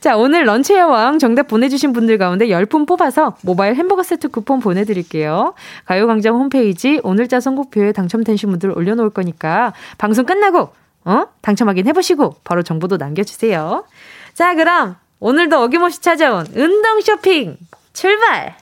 [0.00, 5.54] 자, 오늘 런치 여왕 정답 보내주신 분들 가운데 10분 뽑아서 모바일 햄버거 세트 쿠폰 보내드릴게요.
[5.84, 10.70] 가요광장 홈페이지 오늘자 선곡표에 당첨되신 분들 올려놓을 거니까 방송 끝나고,
[11.04, 11.24] 어?
[11.40, 13.84] 당첨 확인 해보시고 바로 정보도 남겨주세요.
[14.34, 17.56] 자, 그럼 오늘도 어김없이 찾아온 운동 쇼핑
[17.92, 18.56] 출발!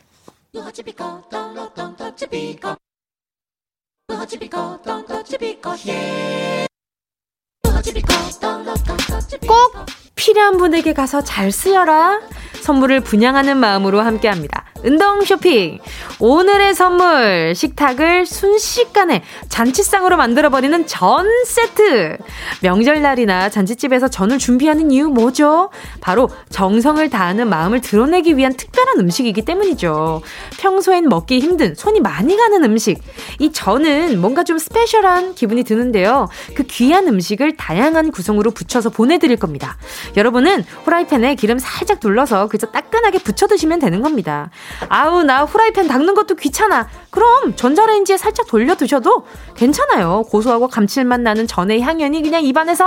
[9.47, 12.21] 꼭 필요한 분에게 가서 잘 쓰여라.
[12.61, 14.70] 선물을 분양하는 마음으로 함께 합니다.
[14.85, 15.79] 운동 쇼핑.
[16.19, 22.19] 오늘의 선물, 식탁을 순식간에 잔치상으로 만들어버리는 전 세트.
[22.63, 25.71] 명절날이나 잔치집에서 전을 준비하는 이유 뭐죠?
[26.01, 30.23] 바로 정성을 다하는 마음을 드러내기 위한 특별한 음식이기 때문이죠.
[30.59, 33.03] 평소엔 먹기 힘든, 손이 많이 가는 음식.
[33.39, 36.29] 이 전은 뭔가 좀 스페셜한 기분이 드는데요.
[36.55, 39.77] 그 귀한 음식을 다양한 구성으로 붙여서 보내드릴 겁니다.
[40.17, 44.51] 여러분은 후라이팬에 기름 살짝 둘러서 그저 따끈하게 붙여 드시면 되는 겁니다.
[44.89, 46.89] 아우, 나 후라이팬 닦는 것도 귀찮아.
[47.11, 50.23] 그럼 전자레인지에 살짝 돌려 두셔도 괜찮아요.
[50.29, 52.87] 고소하고 감칠맛 나는 전의 향연이 그냥 입안에서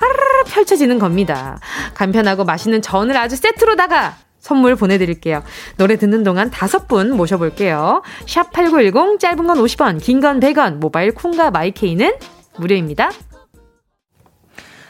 [0.00, 1.58] 아르르 펼쳐지는 겁니다.
[1.94, 5.42] 간편하고 맛있는 전을 아주 세트로다가 선물 보내드릴게요.
[5.78, 8.02] 노래 듣는 동안 다섯 분 모셔볼게요.
[8.26, 12.12] 샵 8910, 짧은 건 50원, 긴 건 100원, 모바일 콩과 마이케이는
[12.58, 13.10] 무료입니다.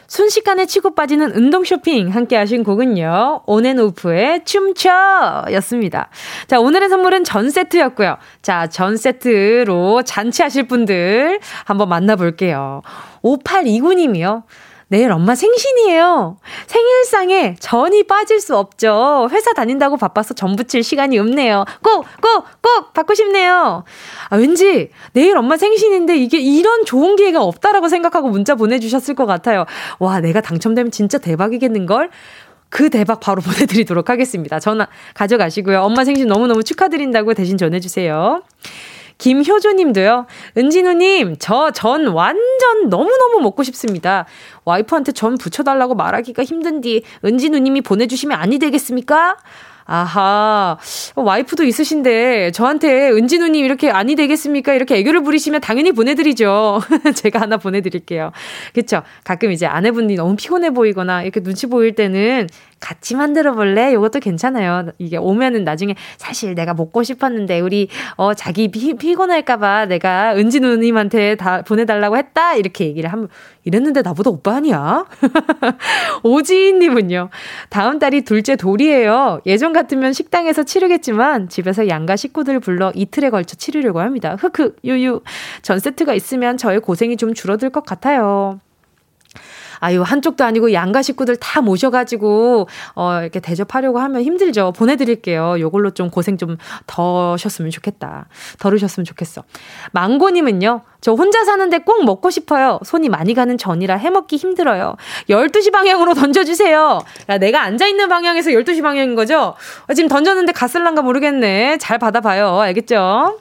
[0.07, 3.41] 순식간에 치고 빠지는 운동 쇼핑 함께 하신 곡은요.
[3.45, 6.09] 온앤오프의 춤춰 였습니다.
[6.47, 8.17] 자, 오늘의 선물은 전 세트였고요.
[8.41, 12.81] 자, 전 세트로 잔치하실 분들 한번 만나볼게요.
[13.23, 14.43] 5829님이요.
[14.95, 16.37] 내일 엄마 생신이에요.
[16.67, 19.27] 생일상에 전이 빠질 수 없죠.
[19.29, 21.65] 회사 다닌다고 바빠서 전 부칠 시간이 없네요.
[21.83, 23.83] 꼭, 꼭, 꼭 받고 싶네요.
[24.29, 29.65] 아, 왠지 내일 엄마 생신인데 이게 이런 좋은 기회가 없다라고 생각하고 문자 보내주셨을 것 같아요.
[29.99, 32.09] 와, 내가 당첨되면 진짜 대박이겠는걸?
[32.69, 34.61] 그 대박 바로 보내드리도록 하겠습니다.
[34.61, 35.81] 전화 가져가시고요.
[35.81, 38.43] 엄마 생신 너무너무 축하드린다고 대신 전해주세요.
[39.17, 40.25] 김효주 님도요.
[40.57, 44.25] 은진우님, 저 전 완전 너무너무 먹고 싶습니다.
[44.65, 49.37] 와이프한테 전 붙여달라고 말하기가 힘든디, 은진우님이 보내주시면 아니 되겠습니까?
[49.87, 50.77] 아하,
[51.13, 54.73] 어, 와이프도 있으신데 저한테 은진우님 이렇게 아니 되겠습니까?
[54.73, 56.81] 이렇게 애교를 부리시면 당연히 보내드리죠.
[57.13, 58.31] 제가 하나 보내드릴게요.
[58.73, 59.03] 그쵸?
[59.23, 62.47] 가끔 이제 아내분이 너무 피곤해 보이거나 이렇게 눈치 보일 때는
[62.85, 63.91] 같이 만들어 볼래?
[63.93, 64.91] 이것도 괜찮아요.
[64.99, 71.33] 이게 오면은 나중에 사실 내가 먹고 싶었는데 우리 어 자기 피, 피곤할까봐 내가 은지 누님한테
[71.33, 73.29] 다 보내달라고 했다 이렇게 얘기를 한번
[73.63, 75.05] 이랬는데 나보다 오빠 아니야?
[76.21, 77.29] 오지인님은요.
[77.69, 79.41] 다음 달이 둘째 돌이에요.
[79.47, 84.37] 예전 같으면 식당에서 치르겠지만 집에서 양가 식구들 불러 이틀에 걸쳐 치르려고 합니다.
[84.39, 85.21] 흑흑 유유
[85.63, 88.59] 전 세트가 있으면 저의 고생이 좀 줄어들 것 같아요.
[89.79, 94.73] 아유, 한쪽도 아니고 양가 식구들 다 모셔가지고, 어, 이렇게 대접하려고 하면 힘들죠.
[94.75, 95.59] 보내드릴게요.
[95.59, 96.57] 요걸로 좀 고생 좀
[96.87, 98.27] 더셨으면 좋겠다.
[98.59, 99.43] 덜으셨으면 좋겠어.
[99.91, 102.79] 망고님은요, 저 혼자 사는데 꼭 먹고 싶어요.
[102.83, 104.95] 손이 많이 가는 전이라 해먹기 힘들어요.
[105.29, 107.01] 12시 방향으로 던져주세요.
[107.29, 109.55] 야, 내가 앉아있는 방향에서 12시 방향인 거죠?
[109.87, 111.77] 어, 지금 던졌는데 갔을란가 모르겠네.
[111.77, 112.59] 잘 받아봐요.
[112.59, 113.39] 알겠죠?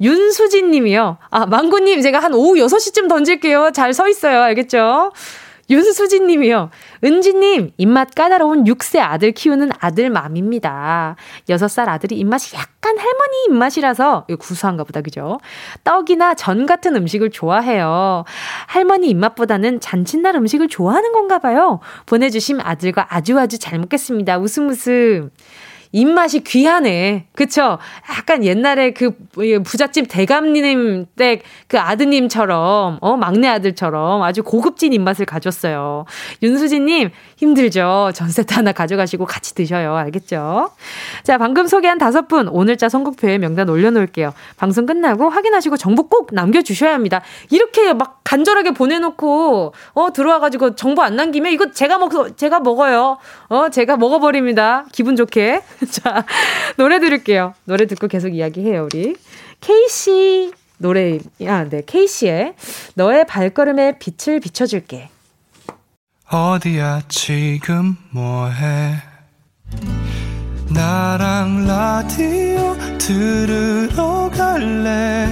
[0.00, 1.18] 윤수진 님이요.
[1.30, 3.70] 아, 망고님, 제가 한 오후 6시쯤 던질게요.
[3.72, 4.40] 잘 서 있어요.
[4.42, 5.12] 알겠죠?
[5.70, 6.70] 윤수진 님이요.
[7.04, 11.16] 은지 님, 입맛 까다로운 6세 아들 키우는 아들 맘입니다.
[11.48, 15.38] 6살 아들이 입맛이 약간 할머니 입맛이라서, 이거 구수한가 보다, 그죠?
[15.84, 18.24] 떡이나 전 같은 음식을 좋아해요.
[18.66, 21.78] 할머니 입맛보다는 잔칫날 음식을 좋아하는 건가 봐요.
[22.06, 24.38] 보내주신 아들과 아주 아주 잘 먹겠습니다.
[24.38, 25.30] 웃음 웃음.
[25.92, 27.26] 입맛이 귀하네.
[27.34, 27.78] 그쵸?
[28.16, 29.16] 약간 옛날에 그
[29.64, 36.04] 부잣집 대감님 댁 그 아드님처럼, 어, 막내 아들처럼 아주 고급진 입맛을 가졌어요.
[36.42, 38.10] 윤수진님, 힘들죠?
[38.12, 39.94] 전세트 하나 가져가시고 같이 드셔요.
[39.94, 40.70] 알겠죠?
[41.22, 44.34] 자, 방금 소개한 다섯 분, 오늘자 선곡표에 명단 올려놓을게요.
[44.56, 47.22] 방송 끝나고 확인하시고 정보 꼭 남겨주셔야 합니다.
[47.50, 53.18] 이렇게 막 간절하게 보내놓고, 어, 들어와가지고 정보 안 남기면 이거 제가 먹, 제가 먹어요.
[53.48, 54.86] 어, 제가 먹어버립니다.
[54.90, 55.62] 기분 좋게.
[55.90, 56.24] 자,
[56.76, 57.54] 노래 들을게요.
[57.64, 59.16] 노래 듣고 계속 이야기해요, 우리.
[59.60, 62.54] 케이씨 노래, 아, 네, 케이씨의
[62.94, 65.10] 너의 발걸음에 빛을 비춰줄게.
[66.30, 68.94] 어디야, 지금 뭐해?
[70.72, 75.26] 나랑 라디오 들으러 갈래?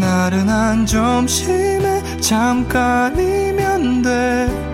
[0.00, 4.67] 나른한 점심에 잠깐이면 돼.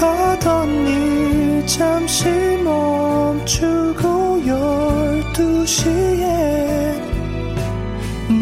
[0.00, 2.28] 하던 일 잠시
[2.64, 7.00] 멈추고 열두 시에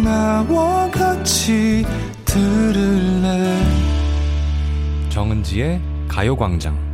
[0.05, 1.85] 나와 같이
[2.25, 3.57] 들을래
[5.09, 6.91] 정은지의 가요광장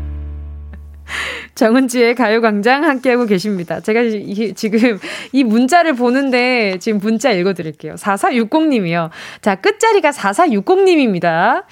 [1.56, 3.80] 정은지의 가요광장 함께하고 계십니다.
[3.80, 4.98] 제가 이, 지금
[5.32, 7.94] 이 문자를 보는데 지금 문자 읽어드릴게요.
[7.94, 9.08] 4460님이요.
[9.40, 11.64] 자, 끝자리가 4460님입니다.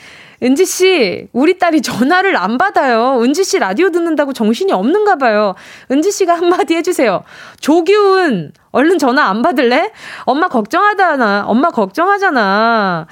[0.42, 3.20] 은지 씨, 우리 딸이 전화를 안 받아요.
[3.22, 5.54] 은지 씨 라디오 듣는다고 정신이 없는가 봐요.
[5.90, 7.22] 은지 씨가 한마디 해주세요.
[7.60, 9.92] 조기훈, 얼른 전화 안 받을래?
[10.24, 11.44] 엄마 걱정하잖아.
[11.46, 13.06] 엄마 걱정하잖아.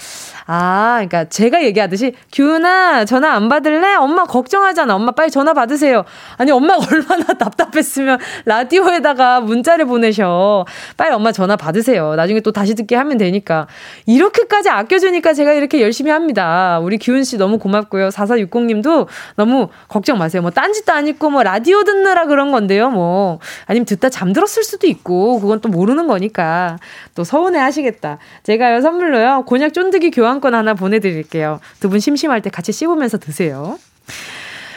[0.47, 3.95] 아, 그러니까 제가 얘기하듯이 규은아 전화 안 받을래?
[3.95, 4.97] 엄마 걱정하잖아.
[4.97, 6.05] 엄마 빨리 전화 받으세요.
[6.37, 10.67] 아니 엄마가 얼마나 답답했으면 라디오에다가 문자를 보내셔.
[10.97, 12.17] 빨리 엄마 전화 받으세요.
[12.17, 13.69] 나중에 또 다시 듣게 하면 되니까.
[14.07, 16.81] 이렇게까지 아껴주니까 제가 이렇게 열심히 합니다.
[16.83, 18.09] 우리 규은 씨 너무 고맙고요.
[18.09, 20.43] 4460님도 너무 걱정 마세요.
[20.43, 22.91] 뭐 딴짓도 아니고 뭐 라디오 듣느라 그런 건데요.
[22.91, 26.79] 뭐 아니면 듣다 잠들었을 수도 있고 그건 또 모르는 거니까
[27.15, 28.19] 또 서운해 하시겠다.
[28.43, 29.45] 제가요 선물로요.
[29.47, 31.61] 곤약 쫀득이 교환권 하나 보내드릴게요.
[31.81, 33.79] 두 분 심심할 때 같이 씹으면서 드세요.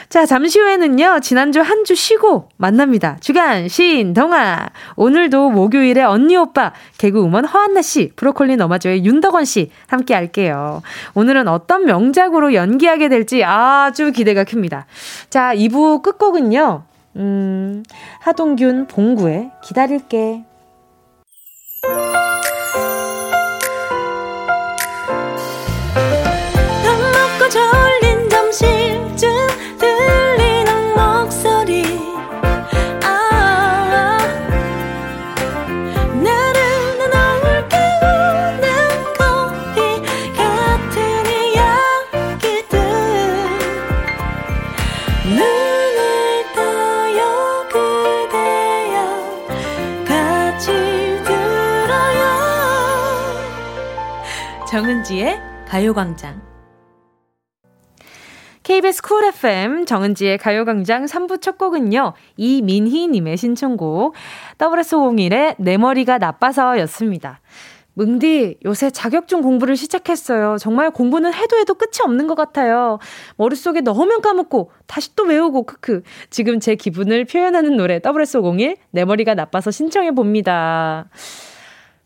[0.10, 3.18] 자, 잠시 후에는요, 지난주 한 주 쉬고 만납니다.
[3.22, 4.70] 주간, 신, 동아.
[4.96, 10.82] 오늘도 목요일에 언니 오빠, 개그우먼 허한나 씨, 브로콜리 너마저의 윤덕원 씨, 함께 할게요.
[11.16, 14.86] 오늘은 어떤 명작으로 연기하게 될지 아주 기대가 큽니다.
[15.30, 16.84] 자, 2부 끝곡은요,
[17.18, 17.84] 음,
[18.22, 20.44] 하동균, 봉구의 기다릴게.
[54.76, 56.42] 정은지의 가요광장.
[58.64, 64.16] KBS 쿨 FM 정은지의 가요광장 3부 첫 곡은요, 이민희님의 신청곡,
[64.58, 67.40] SS501의 내 머리가 나빠서 였습니다.
[67.94, 70.58] 뭉디, 요새 자격증 공부를 시작했어요.
[70.60, 73.00] 정말 공부는 해도 해도 끝이 없는 것 같아요.
[73.38, 76.02] 머릿속에 넣으면 까먹고, 다시 또 외우고, 크크.
[76.30, 81.08] 지금 제 기분을 표현하는 노래, SS501, 내 머리가 나빠서 신청해 봅니다.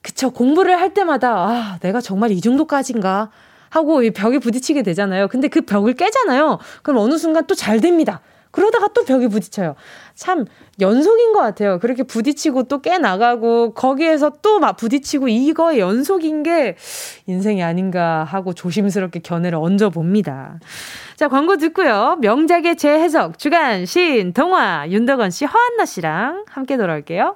[0.01, 0.29] 그쵸.
[0.31, 3.29] 공부를 할 때마다, 아, 내가 정말 이 정도까지인가?
[3.69, 5.27] 하고 이 벽에 부딪히게 되잖아요.
[5.27, 6.57] 근데 그 벽을 깨잖아요.
[6.81, 8.21] 그럼 어느 순간 또 잘 됩니다.
[8.51, 9.75] 그러다가 또 벽에 부딪혀요.
[10.15, 10.45] 참
[10.81, 11.77] 연속인 것 같아요.
[11.77, 16.75] 그렇게 부딪히고 또 깨 나가고 거기에서 또 막 부딪히고 이거 연속인 게
[17.27, 20.59] 인생이 아닌가 하고 조심스럽게 견해를 얹어 봅니다.
[21.15, 22.17] 자, 광고 듣고요.
[22.21, 27.35] 명작의 재해석 주간 신 동화 윤덕원 씨, 허한나 씨랑 함께 돌아올게요.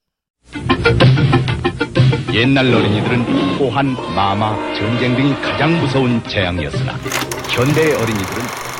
[2.33, 3.21] 옛날 어린이들은
[3.57, 6.93] 호환, 마마, 전쟁 등이 가장 무서운 재앙이었으나
[7.49, 8.71] 현대의 어린이들은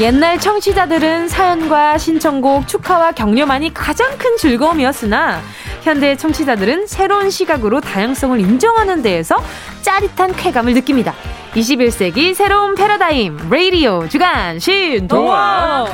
[0.00, 5.40] 옛날 청취자들은 사연과 신청곡, 축하와 격려만이 가장 큰 즐거움이었으나
[5.82, 9.36] 현대 청취자들은 새로운 시각으로 다양성을 인정하는 데에서
[9.82, 11.12] 짜릿한 쾌감을 느낍니다.
[11.54, 15.86] 21세기 새로운 패러다임 라디오 주간 신동화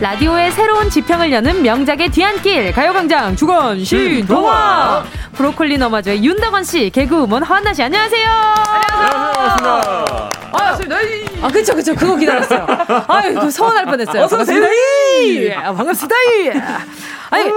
[0.00, 7.74] 라디오의 새로운 지평을 여는 명작의 뒤안길 가요광장 주간 신동화 브로콜리 너마저의 윤덕원 씨 개그우먼 허한나
[7.74, 8.28] 씨 안녕하세요.
[8.28, 9.32] 안녕하세요.
[9.32, 10.35] 반갑습니다.
[10.56, 10.96] 반갑습니다.
[11.42, 11.94] 아, 그쵸, 그쵸.
[11.94, 12.66] 그거 기다렸어요.
[13.08, 14.24] 아유, 그 서운할 뻔했어요.
[14.24, 14.64] 어서오세요.
[15.56, 16.16] 아, 반갑습니다.
[17.30, 17.50] 아니,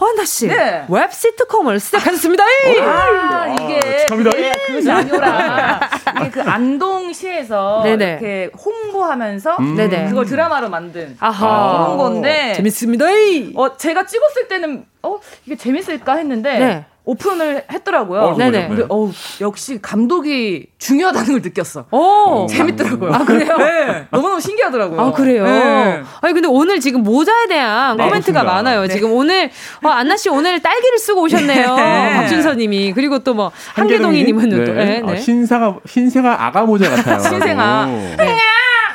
[0.00, 0.48] 허한나 씨.
[0.48, 0.84] 네.
[0.88, 2.44] 웹 시트콤을 시작하셨습니다.
[2.44, 3.80] 아, 이게.
[4.06, 4.30] 축하합니다.
[4.66, 5.80] 그것이 아니라
[6.20, 8.10] 이게 그 안동시에서 네네.
[8.10, 9.76] 이렇게 홍보하면서 음.
[10.08, 11.84] 그걸 드라마로 만든 아하.
[11.84, 12.54] 그런 건데.
[12.56, 13.06] 재밌습니다.
[13.54, 16.58] 어, 제가 찍었을 때는 어, 이게 재밌을까 했는데.
[16.58, 16.84] 네.
[17.06, 18.20] 오픈을 했더라고요.
[18.20, 18.66] 어, 네네.
[18.68, 19.10] 근데 어
[19.42, 21.84] 역시 감독이 중요하다는 걸 느꼈어.
[21.90, 22.46] 오.
[22.48, 23.12] 재밌더라고요.
[23.12, 23.58] 아 그래요?
[23.58, 24.06] 네.
[24.10, 24.98] 너무너무 신기하더라고요.
[24.98, 25.44] 아 그래요?
[25.44, 26.02] 네.
[26.22, 28.04] 아니 근데 오늘 지금 모자에 대한 네.
[28.04, 28.54] 코멘트가 그렇습니다.
[28.54, 28.86] 많아요.
[28.86, 28.94] 네.
[28.94, 29.50] 지금 오늘
[29.82, 31.74] 어, 안나 씨 오늘 딸기를 쓰고 오셨네요.
[31.76, 32.14] 네.
[32.14, 35.02] 박준서님이 그리고 또 뭐 한계동이님은 또 네.
[35.02, 35.12] 네.
[35.12, 37.18] 아, 신사가 흰새가 아가 모자 같아요.
[37.28, 37.84] 신생아.
[38.16, 38.38] 네.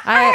[0.05, 0.31] 아,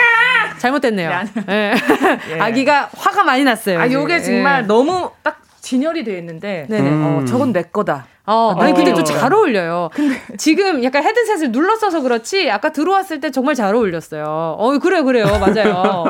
[0.59, 1.11] 잘못됐네요.
[1.47, 1.75] 네.
[2.39, 3.81] 아기가 화가 많이 났어요.
[3.81, 7.05] 아, 요게 정말 너무 딱 진열이 되어 있는데 어, 음.
[7.23, 8.07] 어, 저건 내 거다.
[8.27, 9.91] 어, 아니 근데 또 잘 어울려요.
[9.93, 14.57] 근데 지금 약간 헤드셋을 눌렀어서 그렇지 아까 들어왔을 때 정말 잘 어울렸어요.
[14.59, 16.05] 어 그래요 그래요 맞아요.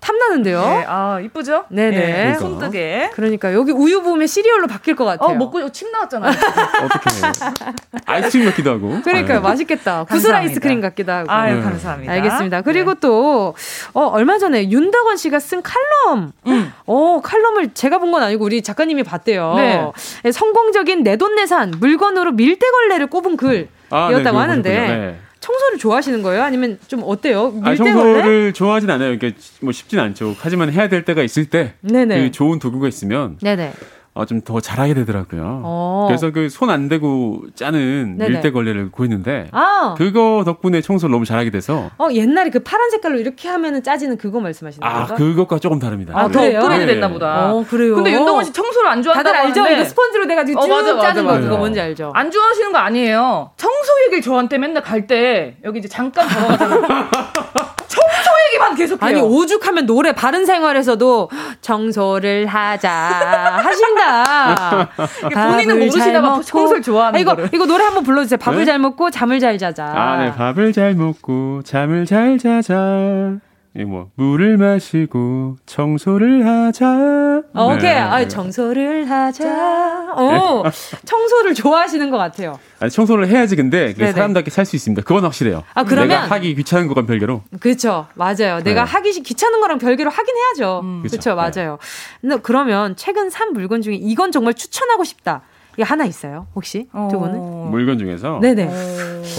[0.00, 0.60] 탐나는데요.
[0.60, 1.64] 네, 아 이쁘죠?
[1.68, 1.96] 네네.
[1.96, 3.10] 네, 손뜨개.
[3.14, 5.30] 그러니까 여기 우유 부으면 시리얼로 바뀔 것 같아요.
[5.30, 6.32] 어 먹고 침 나왔잖아요.
[6.84, 8.00] 어떻게?
[8.06, 9.00] 아이스크림 같기도 하고.
[9.02, 9.48] 그러니까요 네.
[9.48, 10.04] 맛있겠다.
[10.04, 11.30] 구슬 아이스크림 같기도 하고.
[11.30, 11.62] 아유 네.
[11.62, 12.12] 감사합니다.
[12.12, 12.60] 알겠습니다.
[12.62, 13.00] 그리고 네.
[13.00, 13.54] 또
[13.94, 16.32] 어, 얼마 전에 윤덕원 씨가 쓴 칼럼.
[16.46, 16.72] 음.
[16.86, 19.54] 어 칼럼을 제가 본 건 아니고 우리 작가님이 봤대요.
[19.56, 20.30] 네.
[20.30, 25.18] 성공적인 내돈내산 생산 물건으로 밀대걸레를 꼽은 글이었다고 아, 네, 하는데 네.
[25.38, 26.42] 청소를 좋아하시는 거예요?
[26.42, 27.50] 아니면 좀 어때요?
[27.50, 27.70] 밀대걸레?
[27.70, 29.12] 아, 청소를 좋아하진 않아요.
[29.12, 30.34] 이게 뭐 쉽진 않죠.
[30.38, 33.72] 하지만 해야 될 때가 있을 때, 그 좋은 도구가 있으면, 네네.
[34.16, 35.62] 어, 좀 더 잘하게 되더라고요.
[35.64, 36.04] 어.
[36.08, 38.30] 그래서 그 손 안 대고 짜는 네네.
[38.30, 39.94] 밀대 걸레를 구했는데 아.
[39.98, 44.38] 그거 덕분에 청소를 너무 잘하게 돼서 어 옛날에 그 파란 색깔로 이렇게 하면은 짜지는 그거
[44.40, 45.14] 말씀하시는 아, 건가?
[45.16, 46.12] 그것과 조금 다릅니다.
[46.16, 47.52] 아, 더 업그레이드 됐나 보다.
[47.52, 47.96] 어, 그래요.
[47.96, 49.60] 근데 윤동원 씨 청소를 안 좋아한다고 다들 알죠?
[49.62, 49.80] 하는데.
[49.80, 52.12] 이거 스펀지로 내가 지금 어, 맞아, 맞아, 짜는 맞아, 거 그거 뭔지 알죠?
[52.14, 53.50] 안 좋아하시는 거 아니에요.
[53.56, 56.80] 청소 얘기를 저한테 맨날 갈 때 여기 이제 잠깐 걸어가잖아요.
[57.88, 59.06] 청소 얘기만 계속해요.
[59.08, 64.03] 아니 오죽하면 노래 바른 생활에서도 청소를 하자 하신다.
[65.34, 67.50] 본인은 모르시다가 청소를 좋아하는 이거 거를.
[67.52, 68.38] 이거 노래 한번 불러주세요.
[68.38, 68.64] 밥을 네?
[68.64, 69.84] 잘 먹고 잠을 잘 자자.
[69.86, 70.32] 아, 네.
[70.32, 73.38] 밥을 잘 먹고 잠을 잘 자자.
[73.82, 77.42] 뭐 물을 마시고 청소를 하자.
[77.54, 77.80] 어, 오케이.
[77.90, 77.96] 네.
[77.96, 80.12] 아, 청소를 하자.
[80.14, 80.62] 어,
[81.04, 82.60] 청소를 좋아하시는 것 같아요.
[82.78, 85.02] 아니, 청소를 해야지 근데 사람답게 살 수 있습니다.
[85.02, 85.64] 그건 확실해요.
[85.74, 87.42] 아, 그러면 내가 하기 귀찮은 거랑 별개로.
[87.58, 88.06] 그렇죠.
[88.14, 88.60] 맞아요.
[88.62, 88.90] 내가 네.
[88.92, 90.80] 하기 귀찮은 거랑 별개로 하긴 해야죠.
[90.84, 91.02] 음.
[91.04, 91.34] 그렇죠.
[91.34, 91.78] 맞아요.
[92.20, 95.42] 근데 그러면 최근 산 물건 중에 이건 정말 추천하고 싶다.
[95.74, 96.86] 이게 하나 있어요, 혹시?
[96.92, 97.08] 어...
[97.10, 97.70] 두 분은?
[97.72, 98.38] 물건 중에서?
[98.40, 98.70] 네네.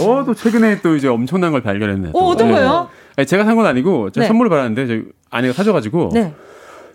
[0.01, 2.09] 어, 또 최근에 또 이제 엄청난 걸 발견했네.
[2.13, 2.89] 어, 어떤 거요?
[2.91, 3.04] 네.
[3.23, 4.27] 제가 산 건 아니고, 제가 네.
[4.27, 6.33] 선물을 받았는데, 저희 아내가 사줘가지고, 네.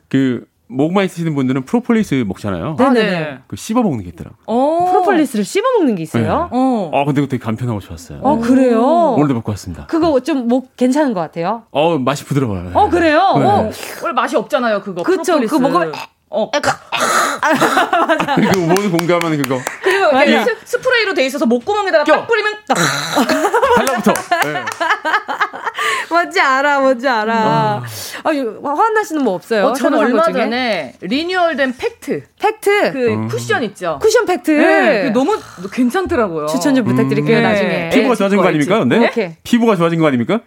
[0.08, 2.76] 그, 목만 있으시는 분들은 프로폴리스 먹잖아요.
[2.76, 3.38] 네네.
[3.48, 4.36] 그 씹어 먹는 게 있더라고.
[4.48, 6.22] 요 프로폴리스를 씹어 먹는 게 있어요?
[6.22, 6.28] 네.
[6.52, 6.90] 어.
[6.94, 8.20] 아 근데 그거 되게 간편하고 좋았어요.
[8.22, 8.80] 어 그래요?
[9.16, 9.86] 오늘도 먹고 왔습니다.
[9.86, 11.64] 그거 좀목 괜찮은 것 같아요.
[11.72, 12.70] 어 맛이 부드러워요.
[12.74, 13.32] 어 그래요?
[13.36, 13.44] 네.
[13.44, 13.70] 어.
[14.04, 15.02] 원래 맛이 없잖아요 그거.
[15.02, 15.40] 그쵸.
[15.40, 15.92] 그거 먹으면
[16.28, 16.48] 어.
[16.52, 16.78] 맞아.
[18.36, 19.58] 그리고 모두 공감하는 그거.
[19.82, 20.44] 그리고 네.
[20.64, 22.76] 스프레이로 돼 있어서 목구멍에다가 딱 뿌리면 딱.
[23.76, 24.12] 달라붙어.
[24.44, 24.64] 네.
[26.10, 27.34] 뭔지 알아, 뭔지 알아.
[27.34, 27.82] 아,
[28.62, 29.66] 화한나 씨는 뭐 없어요?
[29.66, 32.22] 어, 저는 얼마 전에 renewal된 팩트.
[32.38, 32.92] 팩트.
[32.92, 33.28] 그 음.
[33.28, 33.98] 쿠션 있죠.
[34.00, 34.50] 쿠션 팩트.
[34.50, 35.38] 네, 너무
[35.72, 36.46] 괜찮더라고요.
[36.46, 37.42] 추천 좀 부탁드릴게요, 음.
[37.42, 37.68] 나중에.
[37.68, 37.90] 네.
[37.90, 38.78] 피부가 좋아진 거 아닙니까?
[38.78, 38.98] 근데?
[38.98, 39.36] 네?
[39.42, 40.40] 피부가 좋아진 거 아닙니까?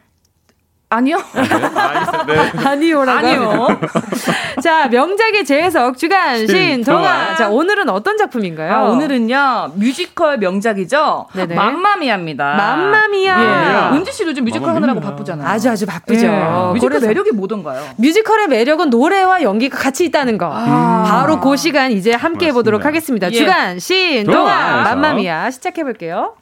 [0.94, 1.18] 아니요.
[1.18, 2.52] 아, 네.
[2.66, 3.28] 아니요라고.
[3.28, 3.68] 아니요.
[4.62, 7.36] 자, 명작의 재해석 주간 신 동화.
[7.36, 8.74] 자, 오늘은 어떤 작품인가요?
[8.74, 9.72] 아, 오늘은요.
[9.76, 11.28] 뮤지컬 명작이죠.
[11.34, 11.56] 네네.
[11.56, 12.56] 맘마미아입니다.
[12.56, 13.92] 맘마미아.
[13.92, 13.98] 예.
[13.98, 14.90] 은지 씨도 요즘 뮤지컬 맘마미아.
[14.90, 15.48] 하느라고 바쁘잖아요.
[15.48, 16.28] 아주 아주 바쁘죠.
[16.28, 16.74] 예.
[16.74, 17.84] 뮤지컬 매력이 뭐던가요?
[17.98, 20.50] 뮤지컬의 매력은 노래와 연기가 같이 있다는 거.
[20.54, 21.04] 아.
[21.08, 23.32] 바로 그 시간 이제 함께 해 보도록 하겠습니다.
[23.32, 23.36] 예.
[23.36, 26.36] 주간 신 동화 맘마미아 시작해 볼게요.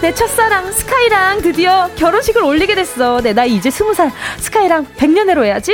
[0.00, 3.20] 내 첫사랑 스카이랑 드디어 결혼식을 올리게 됐어.
[3.20, 4.12] 내 나이 이제 스무 살.
[4.38, 5.72] 스카이랑 백년해로 해야지.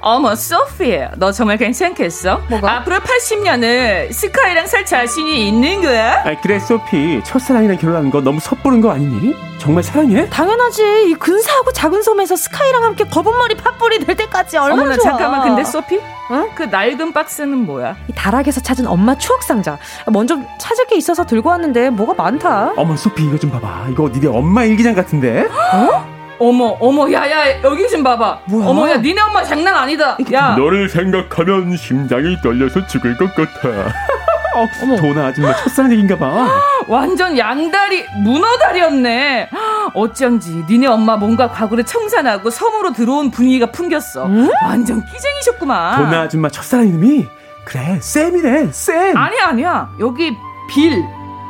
[0.00, 2.42] 어머 소피 너 정말 괜찮겠어?
[2.48, 2.76] 뭐가?
[2.78, 6.22] 앞으로 80년을 스카이랑 살 자신이 있는 거야?
[6.24, 9.34] 아, 그래 소피 첫사랑이랑 결혼하는 거 너무 섣부른 거 아니니?
[9.58, 10.28] 정말 사랑해?
[10.30, 15.04] 당연하지 이 근사하고 작은 섬에서 스카이랑 함께 검은 머리 팥불이 될 때까지 얼마나 어머나, 좋아
[15.10, 15.96] 잠깐만 근데 소피?
[15.96, 16.46] 어?
[16.54, 17.96] 그 낡은 박스는 뭐야?
[18.08, 22.94] 이 다락에서 찾은 엄마 추억 상자 먼저 찾을 게 있어서 들고 왔는데 뭐가 많다 어머
[22.96, 25.48] 소피 이거 좀 봐봐 이거 니네 엄마 일기장 같은데?
[25.74, 26.07] 어?
[26.38, 28.40] 어머 어머 야야 여기 좀 봐봐.
[28.46, 28.66] 뭐야?
[28.66, 30.16] 어머 야 니네 엄마 장난 아니다.
[30.32, 30.54] 야.
[30.56, 33.68] 너를 생각하면 심장이 떨려서 죽을 것 같아.
[34.56, 34.96] 어, 어머.
[34.96, 36.48] 도나 아줌마 첫사랑 얘긴가 봐.
[36.88, 39.50] 완전 양다리 문어다리였네.
[39.94, 44.26] 어쩐지 니네 엄마 뭔가 과거를 청산하고 섬으로 들어온 분위기가 풍겼어.
[44.26, 44.50] 응?
[44.64, 46.04] 완전 끼쟁이셨구만.
[46.04, 47.26] 도나 아줌마 첫사랑 이름이?
[47.64, 49.16] 그래 쌤이래 쌤.
[49.16, 49.90] 아니야 아니야.
[50.00, 50.34] 여기
[50.68, 51.02] 빌.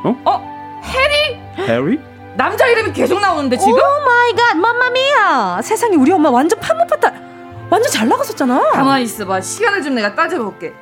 [0.04, 0.16] 어?
[0.24, 0.80] 어?
[0.84, 1.66] 해리?
[1.68, 2.00] 해리?
[2.38, 3.72] 남자 이름이 계속 나오는데 지금?
[3.74, 5.60] oh my god mamma mia.
[5.62, 7.12] 세상에 우리 엄마 완전 팜므파탈
[7.68, 8.70] 완전 잘 나갔었잖아.
[8.70, 9.40] 가만히 있어봐.
[9.40, 10.72] 시간을 좀 내가 따져볼게.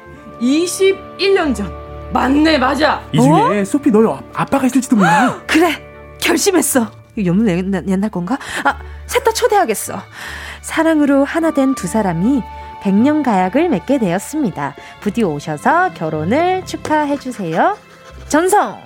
[0.40, 1.72] 21년 전.
[2.12, 3.02] 맞네 맞아.
[3.10, 3.64] 이 중에 어?
[3.64, 5.40] 소피 너희 아빠가 있을지도 몰라.
[5.46, 5.82] 그래.
[6.20, 6.90] 결심했어.
[7.24, 8.38] 연문 옛날, 옛날 건가?
[8.64, 8.76] 아
[9.06, 9.98] 셋 다 초대하겠어.
[10.60, 12.42] 사랑으로 하나 된 두 사람이
[12.82, 14.74] 백년 가약을 맺게 되었습니다.
[15.00, 17.78] 부디 오셔서 결혼을 축하해 주세요.
[18.28, 18.78] 전성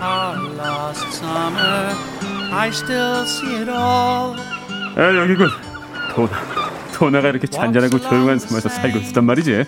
[0.00, 1.94] our last summer.
[2.52, 4.36] I still see it all.
[4.96, 5.48] 아, 여기군.
[6.14, 6.68] 도나.
[6.94, 9.64] 도나가 이렇게 잔잔하고 조용한 섬에서 살고 있었단 말이지.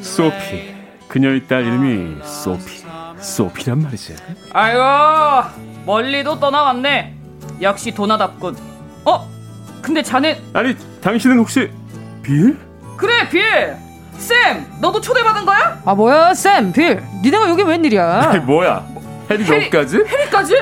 [0.00, 0.74] 소피,
[1.08, 2.82] 그녀의 딸 이름이 소피,
[3.20, 4.16] 소피란 말이지.
[4.52, 5.48] 아이고,
[5.84, 7.14] 멀리도 떠나왔네.
[7.60, 8.56] 역시 도나답군.
[9.04, 9.28] 어?
[9.82, 11.70] 근데 자네 아니, 당신은 혹시
[12.22, 12.56] 빌?
[12.96, 13.76] 그래, 빌.
[14.18, 15.80] 쌤, 너도 초대받은 거야?
[15.84, 17.02] 아 뭐야, 쌤, 빌.
[17.22, 18.22] 니네가 여기 웬일이야?
[18.30, 18.84] 아니 뭐야?
[19.30, 20.04] 해리 너까지?
[20.08, 20.54] 해리까지?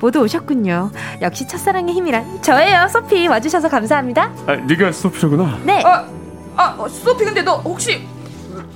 [0.00, 0.90] 모두 오셨군요.
[1.22, 3.26] 역시 첫사랑의 힘이란 저예요, 소피.
[3.28, 4.30] 와주셔서 감사합니다.
[4.46, 5.58] 아, 네가 소피로구나.
[5.64, 5.82] 네.
[5.84, 6.04] 아,
[6.56, 8.06] 아, 소피 근데 너 혹시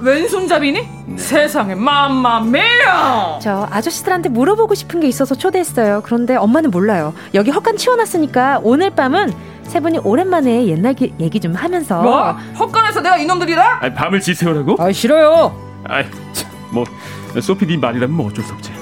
[0.01, 0.89] 왼손잡이니?
[1.07, 1.17] 네.
[1.19, 3.39] 세상에 맘마미야!
[3.43, 6.03] 저 아저씨들한테 물어보고 싶은 게 있어서 초대했어요.
[6.05, 7.13] 그런데 엄마는 몰라요.
[7.35, 9.33] 여기 헛간 치워놨으니까 오늘 밤은
[9.65, 12.33] 세 분이 오랜만에 옛날 기, 얘기 좀 하면서 뭐?
[12.59, 13.79] 헛간에서 내가 이놈들이라?
[13.83, 14.77] 아니, 밤을 지새우라고?
[14.79, 15.55] 아 싫어요.
[15.85, 16.05] 아이
[16.73, 16.85] 뭐
[17.41, 18.73] 소피 네 말이라면 뭐 어쩔 수 없지.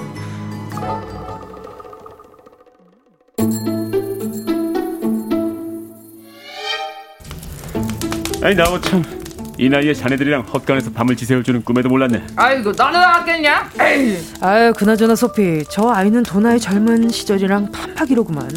[8.41, 9.03] 아니 나도 참
[9.59, 12.23] 이 나이에 자네들이랑 헛간에서 밤을 지새워주는 꿈에도 몰랐네.
[12.37, 13.69] 아이고 나는 알았겠냐?
[13.81, 14.17] 에이.
[14.39, 18.47] 아유 그나저나 소피 저 아이는 도나의 젊은 시절이랑 판박이로구만.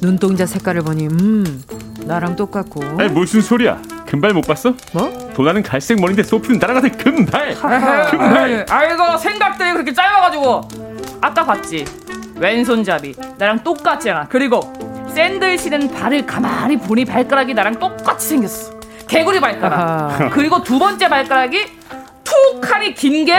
[0.00, 1.64] 눈동자 색깔을 보니 음
[2.04, 2.80] 나랑 똑같고.
[2.96, 3.82] 아니 무슨 소리야?
[4.06, 4.72] 금발 못 봤어?
[4.92, 5.10] 뭐?
[5.34, 7.54] 도나는 갈색 머리인데 소피는 나랑 같은 금발.
[7.56, 8.66] 금발.
[8.70, 10.60] 아이고 생각들이 그렇게 짧아가지고
[11.22, 11.84] 아까 봤지?
[12.36, 14.28] 왼손잡이 나랑 똑같잖아.
[14.28, 14.72] 그리고
[15.12, 18.75] 샌들 신은 발을 가만히 보니 발가락이 나랑 똑같이 생겼어.
[19.08, 19.78] 개구리 발가락.
[19.78, 20.28] 아하.
[20.30, 21.64] 그리고 두 번째 발가락이
[22.24, 23.34] 툭하니 긴게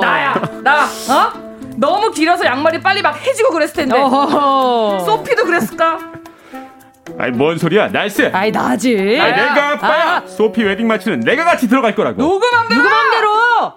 [0.00, 0.34] 나야.
[0.62, 0.84] 나.
[0.84, 1.32] 어?
[1.76, 3.96] 너무 길어서 양말이 빨리 막 해지고 그랬을 텐데.
[3.98, 5.04] 어허.
[5.04, 5.98] 소피도 그랬을까?
[7.18, 10.22] 아이 뭔 소리야 나이스 아이 나지 아이 내가 아빠야 아.
[10.26, 13.72] 소피 웨딩 마치는 내가 같이 들어갈 거라고 누구 맘대로 누구 맘대로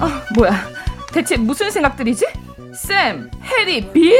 [0.00, 0.52] 아 뭐야
[1.12, 2.26] 대체 무슨 생각들이지?
[2.76, 4.18] 샘, 해리, 빌?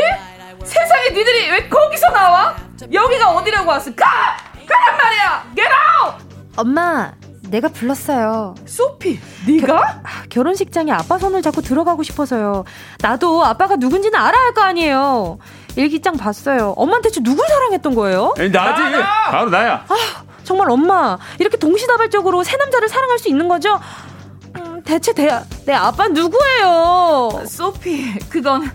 [0.63, 2.57] 세상에 니들이 왜 거기서 나와?
[2.93, 4.07] 여기가 어디라고 왔을까?
[4.67, 5.45] 가란 말이야!
[5.55, 6.25] Get out!
[6.57, 7.13] 엄마,
[7.49, 8.55] 내가 불렀어요.
[8.67, 9.67] 소피, 네가?
[9.67, 9.85] 겨,
[10.31, 12.65] 결혼식장에 아빠 손을 잡고 들어가고 싶어서요.
[13.01, 15.39] 나도 아빠가 누군지는 알아야 할 거 아니에요.
[15.77, 16.75] 일기장 봤어요.
[16.77, 18.35] 엄마한테 대체 누굴 사랑했던 거예요?
[18.39, 18.83] 에이, 나지.
[19.31, 19.85] 바로 나야.
[19.89, 19.95] 아,
[20.45, 23.81] 정말 엄마, 이렇게 동시다발적으로 새 남자를 사랑할 수 있는 거죠?
[24.85, 25.29] 대체 대,
[25.67, 27.45] 내 아빠 누구예요?
[27.47, 28.71] 소피, 그건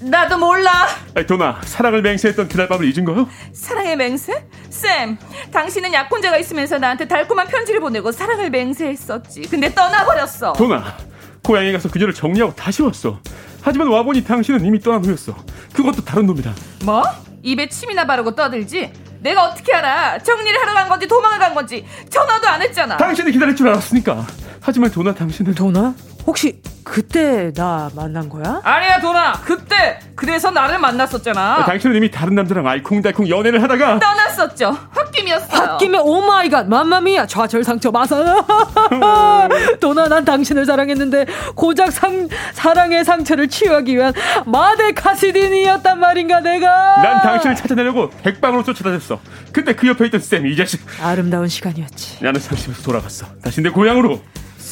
[0.00, 0.70] 나도 몰라.
[1.14, 3.28] 아니, 도나, 사랑을 맹세했던 그날 밤을 잊은 거요?
[3.52, 4.46] 사랑의 맹세?
[4.70, 5.18] 쌤,
[5.52, 9.42] 당신은 약혼자가 있으면서 나한테 달콤한 편지를 보내고 사랑을 맹세했었지.
[9.42, 10.52] 근데 떠나버렸어.
[10.52, 10.96] 도나,
[11.42, 13.18] 고향에 가서 그녀를 정리하고 다시 왔어.
[13.60, 15.34] 하지만 와보니 당신은 이미 떠난 후였어.
[15.72, 16.54] 그것도 다른 놈이다.
[16.84, 17.02] 뭐?
[17.42, 18.92] 입에 침이나 바르고 떠들지?
[19.20, 20.18] 내가 어떻게 알아?
[20.18, 22.96] 정리를 하러 간 건지 도망을 간 건지 전화도 안 했잖아.
[22.96, 24.26] 당신이 기다릴 줄 알았으니까.
[24.60, 25.94] 하지만 도나 당신은 도나?
[26.28, 28.60] 혹시 그때 나 만난 거야?
[28.62, 29.32] 아니야 도나.
[29.46, 31.64] 그때 그래서 나를 만났었잖아.
[31.64, 34.76] 당신은 이미 다른 남자랑 알콩달콩 연애를 하다가 떠났었죠.
[34.94, 35.72] 홧김이었어요.
[35.78, 37.26] 홧김에 oh my god mamma mia.
[37.26, 38.18] 좌절 상처 맙소사
[39.80, 41.24] 도나 난 당신을 사랑했는데
[41.54, 44.12] 고작 상, 사랑의 상처를 치유하기 위한
[44.44, 47.00] 마데카솔이었단 말인가 내가?
[47.00, 49.18] 난 당신을 찾아내려고 백방으로 쫓아다녔어.
[49.50, 50.82] 근데 그 옆에 있던 쌤 이 자식.
[51.02, 52.22] 아름다운 시간이었지.
[52.22, 53.24] 나는 상심해서 돌아갔어.
[53.42, 54.20] 다시 내 고향으로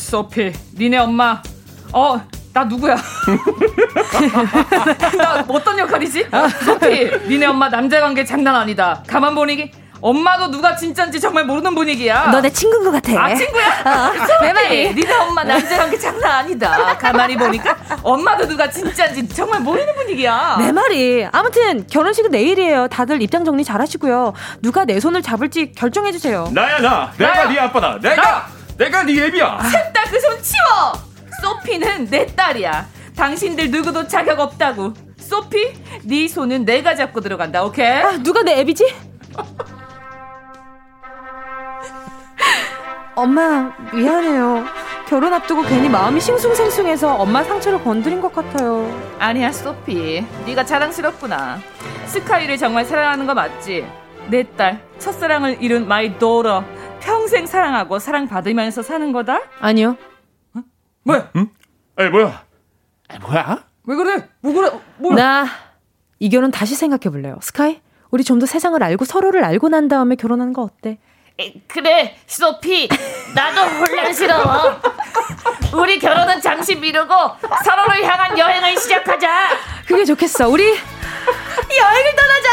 [0.06, 1.42] 소피, 니네 엄마.
[1.92, 2.20] 어,
[2.52, 2.96] 나 누구야?
[5.16, 6.26] 나 어떤 역할이지?
[6.64, 9.02] 소피, 니네 엄마 남자 관계 장난 아니다.
[9.06, 9.70] 가만 보니
[10.02, 12.26] 엄마도 누가 진짠지 정말 모르는 분위기야.
[12.30, 13.24] 너 내 친구인 것 같아.
[13.24, 13.66] 아, 친구야?
[13.86, 14.94] 어, 내 말이.
[14.94, 16.96] 니네 엄마 남자 관계 장난 아니다.
[16.98, 20.56] 가만히 보니까 엄마도 누가 진짠지 정말 모르는 분위기야.
[20.60, 21.26] 내 말이.
[21.32, 22.88] 아무튼 결혼식은 내일이에요.
[22.88, 24.34] 다들 입장 정리 잘 하시고요.
[24.60, 26.50] 누가 내 손을 잡을지 결정해주세요.
[26.52, 27.10] 나야, 나.
[27.16, 27.48] 내가 나야.
[27.48, 27.98] 네 아빠다.
[28.00, 28.22] 내가.
[28.22, 28.55] 나.
[28.78, 29.58] 내가 네 애비야.
[29.62, 30.92] 셋 다 그 손 치워.
[31.42, 32.86] 소피는 내 딸이야.
[33.16, 34.92] 당신들 누구도 자격 없다고.
[35.18, 35.72] 소피,
[36.04, 37.64] 네 손은 내가 잡고 들어간다.
[37.64, 37.86] 오케이?
[38.02, 38.94] 아, 누가 내 애비지?
[43.14, 44.64] 엄마 미안해요.
[45.08, 48.86] 결혼 앞두고 괜히 마음이 싱숭생숭해서 엄마 상처를 건드린 것 같아요.
[49.18, 51.60] 아니야 소피, 네가 자랑스럽구나.
[52.06, 53.86] 스카이를 정말 사랑하는 거 맞지?
[54.28, 56.64] 내 딸, 첫사랑을 잃은 my daughter.
[57.10, 59.40] 평생 사랑하고 사랑받으면서 사는 거다?
[59.60, 59.96] 아니요.
[60.54, 60.60] 어?
[61.04, 61.30] 뭐야?
[61.36, 61.48] 응?
[61.94, 62.42] 아니, 뭐야?
[63.08, 63.64] 아니, 뭐야?
[63.84, 64.28] 왜 그래?
[64.40, 64.70] 뭐 그래?
[64.98, 65.14] 뭐야?
[65.14, 65.46] 나,
[66.18, 67.38] 이 결혼 다시 생각해 볼래요.
[67.40, 67.80] 스카이?
[68.10, 70.98] 우리 좀 더 세상을 알고 서로를 알고 난 다음에 결혼하는 거 어때?
[71.38, 72.88] 에, 그래, 소피.
[73.36, 74.80] 나도 혼란스러워.
[75.74, 77.14] 우리 결혼은 잠시 미루고
[77.64, 79.48] 서로를 향한 여행을 시작하자.
[79.86, 80.48] 그게 좋겠어.
[80.48, 82.50] 우리 여행을 떠나자.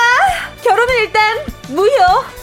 [0.64, 1.38] 결혼은 일단
[1.70, 1.90] 무효.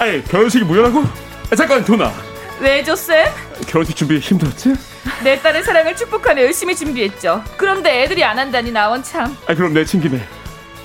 [0.00, 1.29] 아니, 결혼식이 무효라고?
[1.50, 2.12] 아, 잠깐 도나
[2.60, 3.26] 왜죠 쌤?
[3.66, 4.74] 결혼식 준비 힘들었지?
[5.22, 7.42] 내 딸의 사랑을 축복하며 열심히 준비했죠.
[7.56, 9.36] 그런데 애들이 안 한다니 나 원 참.
[9.46, 10.20] 아 그럼 내 친 김에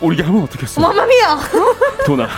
[0.01, 0.79] 우리게 하면 어떻겠어?
[0.81, 1.39] 마마미야.
[2.05, 2.29] 도나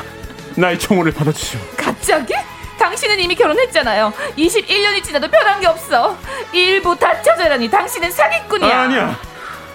[0.55, 1.59] 나의 청혼을 받아주시오.
[1.77, 2.33] 갑자기?
[2.79, 4.11] 당신은 이미 결혼했잖아요.
[4.37, 6.17] 21년이 지나도 변한 게 없어.
[6.51, 8.79] 일부 다쳐져라니 당신은 사기꾼이야.
[8.81, 9.19] 아니야.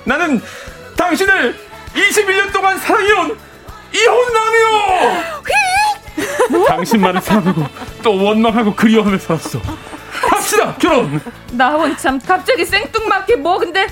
[0.04, 0.40] 나는
[0.96, 1.56] 당신을
[1.94, 3.38] 21년 동안 사랑해온
[3.94, 5.22] 이혼남이요.
[6.68, 7.66] 당신만을 사랑하고
[8.02, 9.60] 또 원망하고 그리워하며 살았어.
[10.30, 11.20] 합시다 결혼.
[11.52, 13.86] 나 원 참 갑자기 생뚱맞게 뭐 근데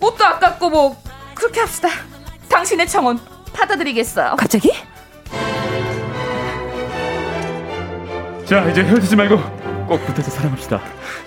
[0.00, 0.96] 옷도 아깝고 뭐
[1.34, 1.88] 그렇게 합시다.
[2.48, 3.18] 당신의 청혼
[3.52, 4.36] 받아드리겠어요.
[4.36, 4.72] 갑자기?
[8.46, 9.36] 자 이제 헤어지지 말고
[9.86, 10.80] 꼭 붙어서 사랑합시다.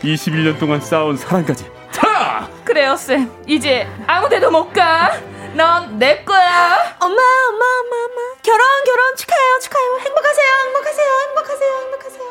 [0.04, 1.66] 21년 동안 쌓아온 사랑까지.
[1.92, 2.48] 자!
[2.64, 3.30] 그래요 쌤.
[3.48, 5.12] 이제 아무데도 못 가.
[5.56, 6.76] 넌 내 거야.
[7.00, 8.22] 엄마, 엄마, 엄마, 엄마.
[8.42, 10.00] 결혼, 결혼 축하해요, 축하해요.
[10.06, 12.24] 행복하세요, 행복하세요, 행복하세요, 행복하세요.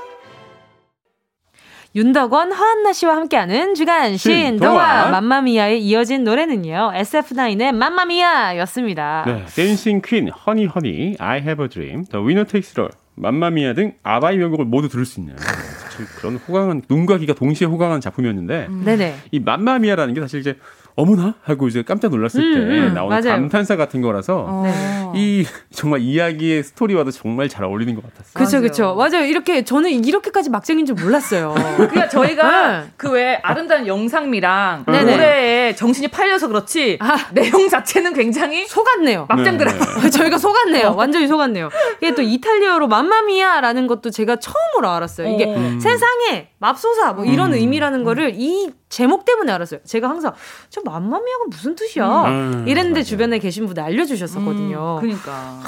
[1.94, 6.92] 윤덕원, 허한나 씨와 함께하는 주간 신동화 맘마미아에 이어진 노래는요.
[6.94, 9.24] SF9의 맘마미아였습니다.
[9.26, 13.74] 네, Dancing Queen, Honey Honey, I Have a Dream, The Winner Takes It All, 맘마미아
[13.74, 18.66] 등 아바의 명곡을 모두 들을 수 있는 사실 그런 호강한 눈과 귀가 동시에 호강한 작품이었는데
[18.70, 19.14] 음.
[19.30, 20.56] 이 맘마미아라는 게 사실 이제
[20.94, 23.40] 어머나 하고 이제 깜짝 놀랐을 음, 때 음, 나오는 맞아요.
[23.40, 24.62] 감탄사 같은 거라서 어.
[24.64, 25.12] 네.
[25.14, 28.32] 이 정말 이야기의 스토리와도 정말 잘 어울리는 것 같았어요.
[28.34, 28.94] 그렇죠, 그렇죠.
[28.94, 29.24] 맞아요.
[29.24, 31.54] 이렇게 저는 이렇게까지 막장인 줄 몰랐어요.
[31.76, 32.90] 그러니까 저희가 네.
[32.96, 37.16] 그왜 아름다운 영상미랑 네 노래에 정신이 팔려서 그렇지 아.
[37.32, 39.26] 내용 자체는 굉장히 속았네요.
[39.28, 39.78] 막장 드라마.
[40.02, 40.10] 네.
[40.10, 40.88] 저희가 속았네요.
[40.88, 40.94] 어.
[40.94, 41.70] 완전히 속았네요.
[42.02, 45.28] 이게 또 이탈리아어로 맘마미아라는 것도 제가 처음으로 알았어요.
[45.34, 45.80] 이게 음.
[45.80, 47.58] 세상에 맙소사 뭐 이런 음.
[47.58, 49.80] 의미라는 거를 이 제목 때문에 알았어요.
[49.84, 50.34] 제가 항상
[50.68, 52.24] 저 맘마미아가 무슨 뜻이야?
[52.28, 53.04] 음, 이랬는데 맞아요.
[53.04, 54.96] 주변에 계신 분들 알려주셨었거든요.
[54.96, 55.60] 음, 그러니까.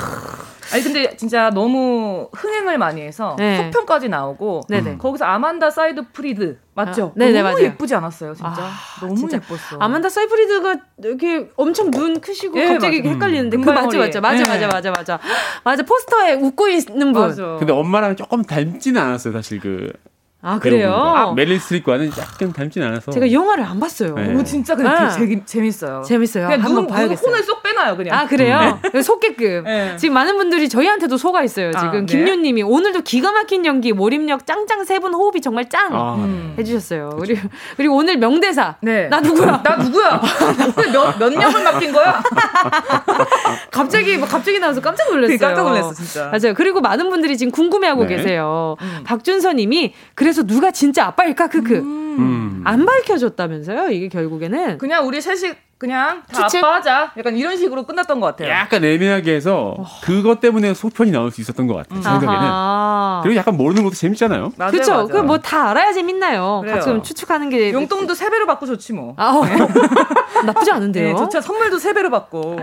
[0.74, 3.64] 아니 근데 진짜 너무 흥행을 많이 해서 네.
[3.72, 4.98] 속편까지 나오고 네네.
[4.98, 7.12] 거기서 아만다 사이프리드 맞죠?
[7.14, 7.64] 아, 네네, 너무 맞아요.
[7.64, 8.50] 예쁘지 않았어요, 진짜.
[8.50, 8.70] 아,
[9.00, 9.38] 너무 진짜.
[9.38, 9.78] 예뻤어.
[9.78, 13.10] 아만다 사이프리드가 이렇게 엄청 눈 크시고 네, 갑자기 맞아.
[13.14, 14.50] 헷갈리는데 음, 그 맞죠, 맞죠, 맞아, 네.
[14.50, 15.18] 맞아, 맞아, 맞아,
[15.64, 15.82] 맞아.
[15.82, 17.22] 포스터에 웃고 있는 분.
[17.22, 17.56] 맞아.
[17.58, 19.92] 근데 엄마랑 조금 닮지는 않았어요, 사실 그
[20.44, 20.92] 아 그래요?
[20.94, 24.14] 아, 메릴 스트립과는 약간 닮진 않아서 제가 영화를 안 봤어요.
[24.14, 24.34] 네.
[24.34, 25.10] 오 진짜 근데 네.
[25.10, 26.02] 재, 재밌어요.
[26.02, 26.46] 재밌어요.
[26.48, 27.26] 그냥 한번 봐야겠어요.
[27.26, 28.18] 혼을 쏙 빼놔요 그냥.
[28.18, 28.78] 아 그래요?
[28.92, 29.02] 네.
[29.02, 29.64] 속게끔.
[29.64, 29.96] 네.
[29.96, 31.72] 지금 많은 분들이 저희한테도 속아 있어요.
[31.72, 32.04] 지금 아, 네.
[32.06, 36.54] 김윤님이 오늘도 기가 막힌 연기 몰입력 짱짱 세 분 호흡이 정말 짱 아, 음.
[36.58, 37.10] 해주셨어요.
[37.10, 37.16] 그쵸.
[37.20, 38.76] 그리고 그리고 오늘 명대사.
[38.80, 39.08] 네.
[39.08, 39.62] 나 누구야?
[39.62, 40.20] 나 누구야?
[40.92, 42.22] 몇, 몇 년을 맡긴 거야?
[43.70, 45.38] 갑자기 뭐 갑자기 나와서 깜짝 놀랐어요.
[45.38, 46.26] 깜짝 놀랐어 진짜.
[46.30, 46.54] 맞아요.
[46.54, 48.16] 그리고 많은 분들이 지금 궁금해하고 네.
[48.16, 48.76] 계세요.
[48.80, 49.00] 음.
[49.04, 51.74] 박준서님이 그래서 누가 진짜 아빠일까 크크.
[51.76, 52.16] 음.
[52.18, 52.62] 음.
[52.66, 53.90] 안 밝혀졌다면서요?
[53.90, 56.64] 이게 결국에는 그냥 우리 셋이 그냥 다 추측?
[56.64, 57.12] 아빠하자.
[57.18, 58.48] 약간 이런 식으로 끝났던 것 같아요.
[58.48, 59.84] 약간 애매하게 해서 어.
[60.02, 61.98] 그것 때문에 소편이 나올 수 있었던 것 같아요.
[61.98, 62.02] 음.
[62.02, 62.32] 생각에는.
[62.36, 63.20] 아하.
[63.22, 64.52] 그리고 약간 모르는 것도 재밌잖아요.
[64.70, 65.08] 그렇죠.
[65.08, 66.60] 그 뭐 다 알아야 재밌나요?
[66.62, 66.76] 그래요.
[66.78, 69.14] 가끔 추측하는 게 용돈도 세 배로 받고 좋지 뭐.
[69.18, 69.44] 아, 어.
[70.46, 71.08] 나쁘지 않은데요.
[71.08, 71.40] 네, 좋죠.
[71.40, 72.56] 선물도 세 배로 받고.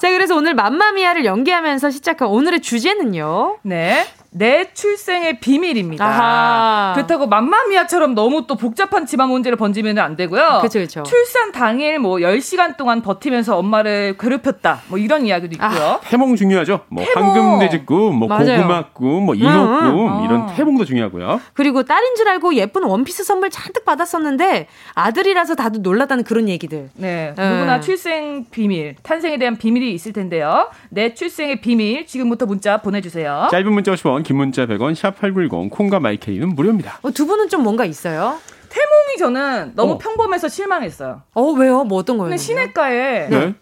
[0.00, 3.58] 자, 그래서 오늘 맘마미아를 연기하면서 시작한 오늘의 주제는요.
[3.62, 4.04] 네.
[4.36, 6.04] 내 출생의 비밀입니다.
[6.04, 6.92] 아하.
[6.94, 10.58] 그렇다고 맘마미아처럼 너무 또 복잡한 집안 문제를 번지면 안 되고요.
[10.58, 11.02] 그렇죠, 그렇죠.
[11.04, 14.82] 출산 당일 뭐 10시간 동안 버티면서 엄마를 괴롭혔다.
[14.88, 15.88] 뭐 이런 이야기도 아, 있고요.
[15.88, 16.80] 아, 태몽 중요하죠.
[16.88, 21.40] 뭐 황금돼지꿈, 뭐 고구마꿈, 뭐 인어꿈 음, 음, 이런 태몽도 중요하고요.
[21.54, 26.90] 그리고 딸인 줄 알고 예쁜 원피스 선물 잔뜩 받았었는데 아들이라서 다들 놀랐다는 그런 얘기들.
[26.94, 27.32] 네.
[27.34, 27.50] 네.
[27.50, 30.68] 누구나 출생 비밀, 탄생에 대한 비밀이 있을 텐데요.
[30.90, 33.48] 내 출생의 비밀 지금부터 문자 보내 주세요.
[33.50, 36.98] 짧은 문자 50원, 긴 문자 100원, 샵 8910, 콩과 마이케이는 무료입니다.
[37.02, 38.40] 어, 두 분은 좀 뭔가 있어요?
[38.68, 39.98] 태몽이 저는 너무 어.
[39.98, 41.22] 평범해서 실망했어요.
[41.32, 41.84] 어, 왜요?
[41.84, 42.36] 뭐 어떤 거예요?
[42.36, 43.54] 시내가에 네.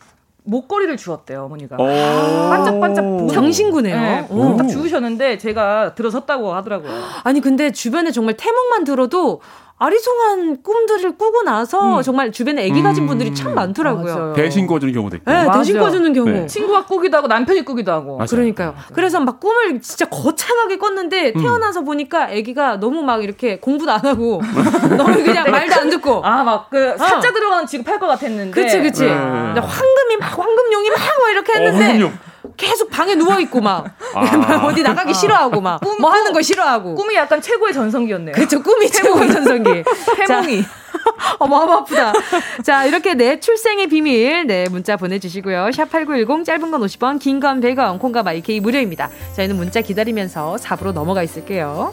[0.45, 3.97] 목걸이를 주었대요 어머니가 아~ 반짝반짝 장신구네요.
[3.97, 6.93] 네, 딱 주우셨는데 제가 들어섰다고 하더라고요.
[7.25, 9.43] 아니 근데 주변에 정말 태몽만 들어도
[9.77, 12.03] 아리송한 꿈들을 꾸고 나서 음.
[12.03, 13.55] 정말 주변에 아기 가진 분들이 참 음.
[13.57, 14.15] 많더라고요.
[14.15, 14.33] 맞아요.
[14.35, 15.31] 대신 꿔주는 경우도 있고.
[15.31, 16.31] 네, 대신 꿔주는 경우.
[16.31, 16.47] 네.
[16.47, 18.17] 친구가 꾸기도 하고 남편이 꾸기도 하고.
[18.17, 18.29] 맞아요.
[18.29, 18.73] 그러니까요.
[18.73, 18.87] 맞아요.
[18.93, 21.43] 그래서 막 꿈을 진짜 거창하게 꿨는데 음.
[21.43, 24.41] 태어나서 보니까 아기가 너무 막 이렇게 공부도 안 하고
[24.97, 26.25] 너무 그냥 말도 안 듣고.
[26.25, 26.97] 아, 막그 어.
[26.97, 28.53] 사자 들어가는 취급할 것 같았는데.
[28.53, 29.05] 그치, 그치.
[29.05, 29.11] 네.
[29.11, 32.05] 황금이 막 황금용이 막뭐 이렇게 했는데.
[32.05, 32.13] 어,
[32.57, 34.21] 계속 방에 누워 있고 막 아.
[34.67, 35.13] 어디 나가기 아.
[35.13, 38.35] 싫어하고 막 뭐 하는 거 싫어하고 꿈이 약간 최고의 전성기였네요.
[38.35, 38.63] 그렇죠.
[38.63, 39.85] 꿈이 최고의 전성기.
[40.27, 40.65] 태몽이.
[41.39, 42.13] 어머, 어머, 아프다.
[42.63, 45.67] 자, 이렇게 내 출생의 비밀, 네, 문자 보내주시고요.
[45.73, 49.11] 샵8910, 짧은 건 50원, 긴 건 100원, 콩과 마이케이 무료입니다.
[49.37, 51.93] 저희는 문자 기다리면서 4부로 넘어가 있을게요.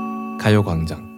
[0.41, 1.11] 가요광장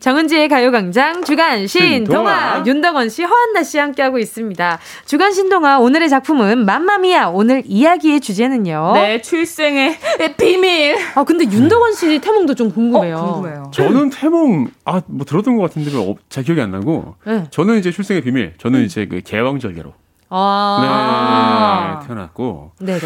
[0.00, 4.78] 정은지의 가요광장 주간 신동아 윤덕원 씨, 허한나 씨 함께하고 있습니다.
[5.04, 7.26] 주간 신동아 오늘의 작품은 맘마미야.
[7.28, 8.92] 오늘 이야기의 주제는요.
[8.94, 9.96] 네, 출생의
[10.38, 10.96] 비밀.
[11.14, 13.16] 아 근데 윤덕원 씨 태몽도 좀 궁금해요.
[13.16, 13.70] 어, 궁금해요.
[13.72, 15.90] 저는 태몽 아 뭐 들었던 것 같은데
[16.30, 17.14] 잘 기억이 안 나고.
[17.26, 17.44] 네.
[17.50, 18.54] 저는 이제 출생의 비밀.
[18.58, 18.84] 저는 음.
[18.86, 19.92] 이제 그 개왕절개로.
[20.30, 21.98] 아.
[22.00, 22.72] 네, 태어났고.
[22.80, 23.00] 네네.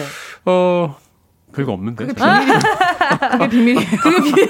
[0.47, 0.97] 어
[1.57, 2.07] 별거 없는데.
[2.07, 2.59] 그게 비밀.
[3.33, 3.91] 그게 비밀이에요.
[4.03, 4.49] 그게 비밀.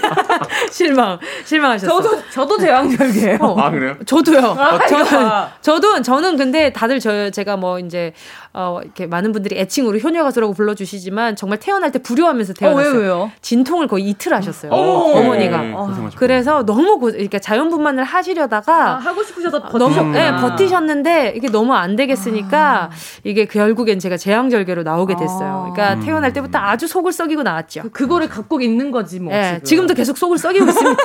[0.73, 1.19] 실망.
[1.45, 2.03] 실망하셨어.
[2.03, 3.39] 저도 저도 제왕절개예요.
[3.41, 3.61] 어.
[3.61, 3.95] 아 그래요?
[4.05, 4.41] 저도요.
[4.59, 8.13] 아, 저는 저도 저는 근데 다들 저 제가 뭐 이제
[8.53, 12.89] 어 이렇게 많은 분들이 애칭으로 효녀 가수라고 불러주시지만 정말 태어날 때 불효하면서 태어났어요.
[12.89, 13.31] 어, 왜요, 왜요?
[13.41, 14.73] 진통을 거의 이틀 하셨어요.
[14.73, 15.75] 어머니가 네,
[16.17, 21.95] 그래서 너무 고, 그러니까 자연분만을 하시려다가 아, 하고 싶으셔서 버티셨 네, 버티셨는데 이게 너무 안
[21.97, 22.91] 되겠으니까 아.
[23.25, 25.71] 이게 결국엔 제가 제왕절개로 나오게 됐어요.
[25.73, 26.05] 그러니까 음.
[26.05, 27.83] 태어날 때부터 아주 속을 썩이고 나왔죠.
[27.93, 29.33] 그, 거를 갖고 있는 거지 뭐.
[29.33, 29.87] 네, 지금.
[29.87, 31.03] 도 계속 속을 썩이고 있습니다.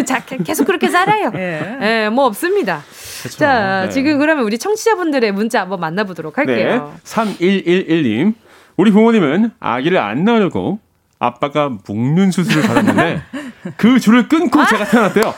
[0.06, 1.30] 자, 계속 그렇게 살아요.
[1.30, 1.76] 네.
[1.80, 2.82] 네, 뭐 없습니다.
[3.22, 3.38] 그쵸.
[3.38, 3.90] 자, 네.
[3.90, 6.92] 지금 그러면 우리 청취자분들의 문자 한번 만나보도록 할게요.
[6.92, 7.00] 네.
[7.04, 8.34] 3111님.
[8.76, 10.78] 우리 부모님은 아기를 안 낳으려고
[11.18, 13.22] 아빠가 묵는 수술을 받았는데
[13.76, 15.34] 그 줄을 끊고 제가 태어났대요.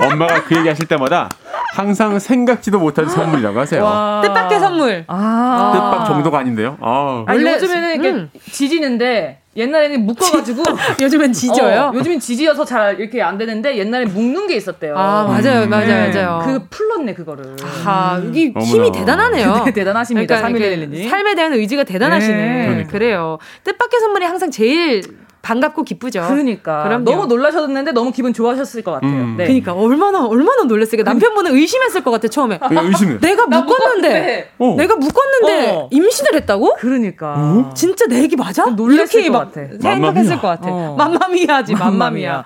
[0.00, 1.28] 엄마가 그 얘기 하실 때마다
[1.74, 4.20] 항상 생각지도 못한 선물이라고 하세요.
[4.24, 5.04] 뜻밖의 선물.
[5.06, 6.76] 아~ 뜻밖 정도가 아닌데요.
[6.80, 7.24] 아.
[7.28, 8.30] 원래 요즘에는 이렇게 음.
[8.50, 10.62] 지지는데 옛날에는 묶어가지고
[11.02, 11.90] 요즘엔 지져요.
[11.92, 14.96] 어, 요즘엔 지지여서 잘 이렇게 안 되는데 옛날에 묶는 게 있었대요.
[14.96, 15.70] 아 맞아요, 음.
[15.70, 16.12] 맞아요, 네.
[16.12, 16.42] 맞아요.
[16.44, 17.56] 그 풀렀네 그거를.
[17.84, 19.64] 아 이게 힘이 대단하네요.
[19.74, 20.36] 대단하십니다.
[20.36, 22.36] 그러니까 삶에 대한 의지가 대단하시네.
[22.36, 22.66] 네.
[22.66, 22.90] 그러니까.
[22.90, 23.38] 그래요.
[23.64, 25.02] 뜻밖의 선물이 항상 제일
[25.42, 26.24] 반갑고 기쁘죠.
[26.28, 26.82] 그러니까.
[26.84, 29.10] 그럼 너무 놀라셨는데 너무 기분 좋아하셨을 것 같아요.
[29.10, 29.34] 음.
[29.36, 29.44] 네.
[29.44, 31.04] 그러니까 얼마나 얼마나 놀랐을까.
[31.04, 32.58] 남편분은 의심했을 것 같아 처음에.
[32.62, 33.18] 의심해.
[33.22, 34.74] 내가 묶었는데, 어.
[34.76, 35.88] 내가 묶었는데 어.
[35.90, 36.76] 임신을 했다고?
[36.78, 37.34] 그러니까.
[37.38, 37.70] 어?
[37.74, 38.66] 진짜 내 얘기 맞아?
[38.66, 39.60] 놀랐을 것 같아.
[39.80, 40.68] 생각했을 것 같아.
[40.70, 40.94] 어.
[40.98, 42.44] 맘마미야지 맘마미야.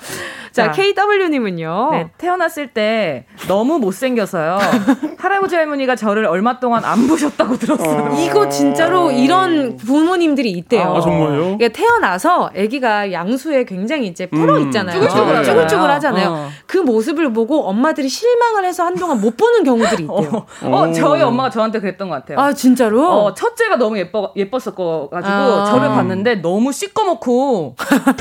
[0.52, 1.88] 자, KW님은요.
[1.92, 4.58] 네, 태어났을 때 너무 못생겨서요.
[5.18, 8.12] 할아버지 할머니가 저를 얼마 동안 안 보셨다고 들었어요.
[8.12, 8.20] 어...
[8.20, 10.94] 이거 진짜로 이런 부모님들이 있대요.
[10.96, 11.56] 아, 정말요?
[11.56, 15.00] 그러니까 태어나서 아기가 양수에 굉장히 이제 풀어 음, 있잖아요.
[15.00, 16.28] 음, 쭈글쭈글, 쭈글쭈글 하잖아요.
[16.28, 16.48] 어.
[16.66, 20.46] 그 모습을 보고 엄마들이 실망을 해서 한동안 못 보는 경우들이 있대요.
[20.62, 22.38] 어, 어, 저희 엄마가 저한테 그랬던 것 같아요.
[22.38, 23.08] 아, 진짜로?
[23.08, 25.64] 어, 첫째가 너무 예뻐, 예뻤었고 가지고 아.
[25.66, 27.76] 저를 봤는데 너무 시꺼멓고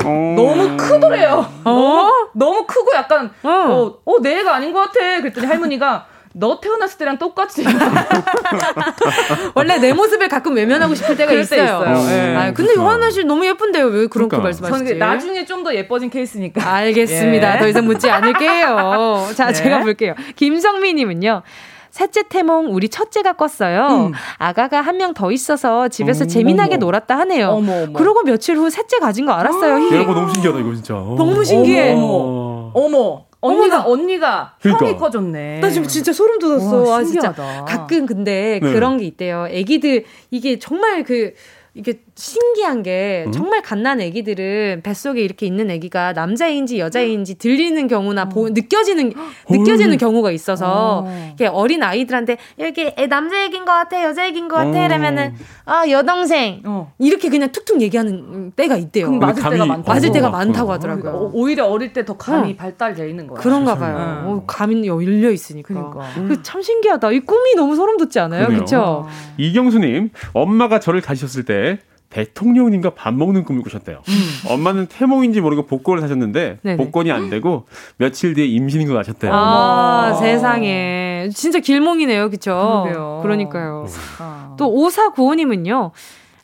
[0.05, 0.34] 어.
[0.36, 1.45] 너무 크더래요.
[1.63, 5.19] 너무 너무 크고 약간 어, 어, 어, 내 애가 아닌 것 같아.
[5.22, 7.65] 그랬더니 할머니가 너 태어났을 때랑 똑같지.
[9.53, 11.63] 원래 내 모습을 가끔 외면하고 싶을 때가 있어요.
[11.63, 11.78] 있어요.
[11.80, 12.36] 어, 네.
[12.36, 13.86] 아, 근데 요하나 씨 너무 예쁜데요.
[13.88, 14.38] 왜 그런 그러니까.
[14.38, 14.95] 거 말씀하시지?
[14.95, 16.67] 나중에 좀 더 예뻐진 케이스니까.
[16.76, 17.55] 알겠습니다.
[17.55, 17.59] 예.
[17.59, 19.28] 더 이상 묻지 않을게요.
[19.36, 19.53] 자, 네.
[19.53, 20.15] 제가 볼게요.
[20.36, 21.43] 김성미 님은요.
[21.91, 24.07] 셋째 태몽 우리 첫째가 꿨어요.
[24.07, 24.11] 음.
[24.37, 26.85] 아가가 한 명 더 있어서 집에서 오, 재미나게 어머.
[26.85, 27.49] 놀았다 하네요.
[27.49, 27.93] 어머, 어머.
[27.93, 29.73] 그러고 며칠 후 셋째 가진 거 알았어요.
[29.95, 30.93] 야, 이거 너무 신기하다 이거 진짜.
[30.93, 31.93] 너무 신기해.
[31.93, 32.71] 어머.
[32.73, 33.25] 어머.
[33.43, 34.85] 언니가 언니가 그러니까.
[34.85, 35.59] 형이 커졌네.
[35.61, 36.83] 나 지금 진짜 소름 돋았어.
[36.83, 38.71] 와, 아, 진짜 가끔 근데 네.
[38.73, 39.47] 그런 게 있대요.
[39.49, 41.33] 애기들 이게 정말 그
[41.73, 43.32] 이게 신기한 게 음?
[43.32, 49.11] 정말 갓난 애기들은 뱃속에 이렇게 있는 애기가 남자인지 여자인지 들리는 경우나 보, 느껴지는
[49.49, 51.32] 느껴지는 경우가 있어서 어.
[51.34, 54.86] 이게 어린 아이들한테 이렇게 애 남자 애기인 것 같아 여자 애기인 것 같아 어.
[54.86, 55.34] 이러면은
[55.65, 56.93] 아 여동생 어.
[56.99, 59.09] 이렇게 그냥 툭툭 얘기하는 때가 있대요.
[59.11, 59.91] 맞을 때가 많다.
[59.91, 61.32] 맞을 때가 많다고 하더라고요.
[61.34, 63.39] 오히려 어릴 때 더 감이 발달돼 있는 거야.
[63.39, 64.24] 그런가 봐요.
[64.26, 65.74] 어, 감이 열려 있으니까.
[65.74, 66.28] 그러니까.
[66.28, 67.11] 그참 신기하다.
[67.11, 68.47] 이 꿈이 너무 소름 돋지 않아요?
[68.47, 69.07] 그렇죠?
[69.38, 71.80] 이경수님 엄마가 저를 가셨을 때
[72.12, 74.01] 대통령님과 밥 먹는 꿈을 꾸셨대요.
[74.07, 74.49] 음.
[74.51, 76.78] 엄마는 태몽인지 모르고 복권을 사셨는데 네네.
[76.78, 77.66] 복권이 안 되고
[77.97, 79.34] 며칠 뒤에 임신인 걸 아셨대요.
[79.34, 80.14] 아, 아.
[80.14, 81.30] 세상에.
[81.34, 82.30] 진짜 길몽이네요.
[82.30, 83.20] 그쵸?
[83.24, 83.88] 그러니까요
[84.20, 84.55] 아.
[84.57, 85.91] 또 오사구호님은요.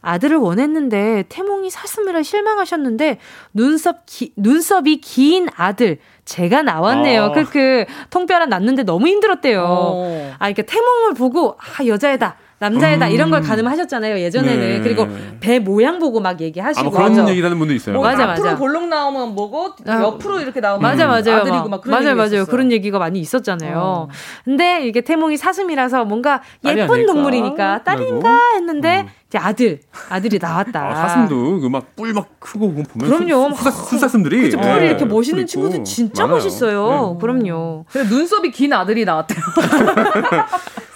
[0.01, 3.17] 아들을 원했는데 태몽이 사슴이라 실망하셨는데
[3.53, 7.23] 눈썹 기, 눈썹이 긴 아들 제가 나왔네요.
[7.23, 7.33] 어.
[7.51, 9.65] 그 통뼈라 났는데 너무 힘들었대요.
[9.67, 10.33] 어.
[10.39, 12.37] 아, 이렇게 태몽을 보고 아 여자애다.
[12.59, 13.11] 남자애다 음.
[13.11, 14.81] 이런 걸 가늠하셨잖아요 예전에는 네.
[14.81, 15.07] 그리고
[15.39, 17.29] 배 모양 보고 막 얘기하시고 그런 맞아.
[17.29, 17.93] 얘기하는 분도 있어요.
[17.95, 18.41] 뭐 맞아 맞아.
[18.41, 20.01] 앞으로 볼록 나오면 뭐고 아.
[20.01, 21.41] 옆으로 이렇게 나오면 맞아 맞아요.
[21.41, 22.45] 아들이고 막 그런 맞아요 맞아요 있었어요.
[22.47, 23.77] 그런 얘기가 많이 있었잖아요.
[23.77, 24.07] 어.
[24.43, 29.07] 근데 이게 태몽이 사슴이라서 뭔가 예쁜 동물이니까 딸인가 했는데 음.
[29.27, 29.79] 이제 아들
[30.09, 30.89] 아들이 나왔다.
[30.89, 33.53] 아, 사슴도 그 막 뿔 막 크고 보면 그럼요.
[33.55, 34.85] 수사 슴들이 그치, 뿔이 네.
[34.87, 36.35] 이렇게 멋있는 친구들 진짜 많아요.
[36.37, 37.13] 멋있어요.
[37.13, 37.21] 네.
[37.21, 37.85] 그럼요.
[38.09, 39.37] 눈썹이 긴 아들이 나왔대요.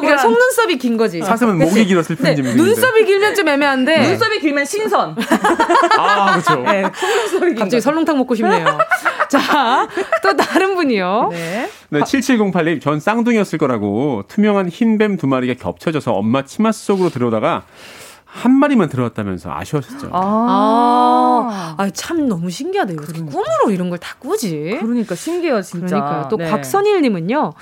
[0.00, 1.20] 그러니까 속눈썹이 긴 거지.
[1.22, 1.70] 사슴은 그치?
[1.70, 2.42] 목이 길었을 뿐이지.
[2.42, 5.16] 네, 눈썹이 길면 좀 애매한데 눈썹이 길면 신선.
[5.98, 6.60] 아 그렇죠.
[6.62, 8.78] 네, 속눈썹이 긴 갑자기 설렁탕 먹고 싶네요.
[9.28, 9.88] 자,
[10.22, 11.28] 또 다른 분이요.
[11.32, 11.68] 네.
[11.90, 17.62] 네, 7708님, 전 쌍둥이였을 거라고 투명한 흰뱀 두 마리가 겹쳐져서 엄마 치마 속으로 들어오다가
[18.26, 20.10] 한 마리만 들어왔다면서 아쉬웠었죠.
[20.12, 22.94] 아, 아, 참 너무 신기하다.
[22.94, 24.78] 요 꿈으로 이런 걸 다 꾸지.
[24.80, 26.00] 그러니까 신기해요, 진짜.
[26.00, 26.50] 그러니까 또 네.
[26.50, 27.52] 곽선일님은요.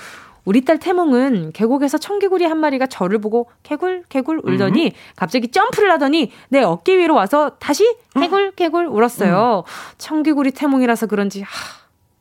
[0.45, 4.91] 우리 딸 태몽은 계곡에서 청개구리 한 마리가 저를 보고 개굴 개굴 울더니 음.
[5.15, 9.63] 갑자기 점프를 하더니 내 어깨 위로 와서 다시 개굴 개굴 울었어요.
[9.65, 9.95] 음.
[9.97, 11.47] 청개구리 태몽이라서 그런지 하,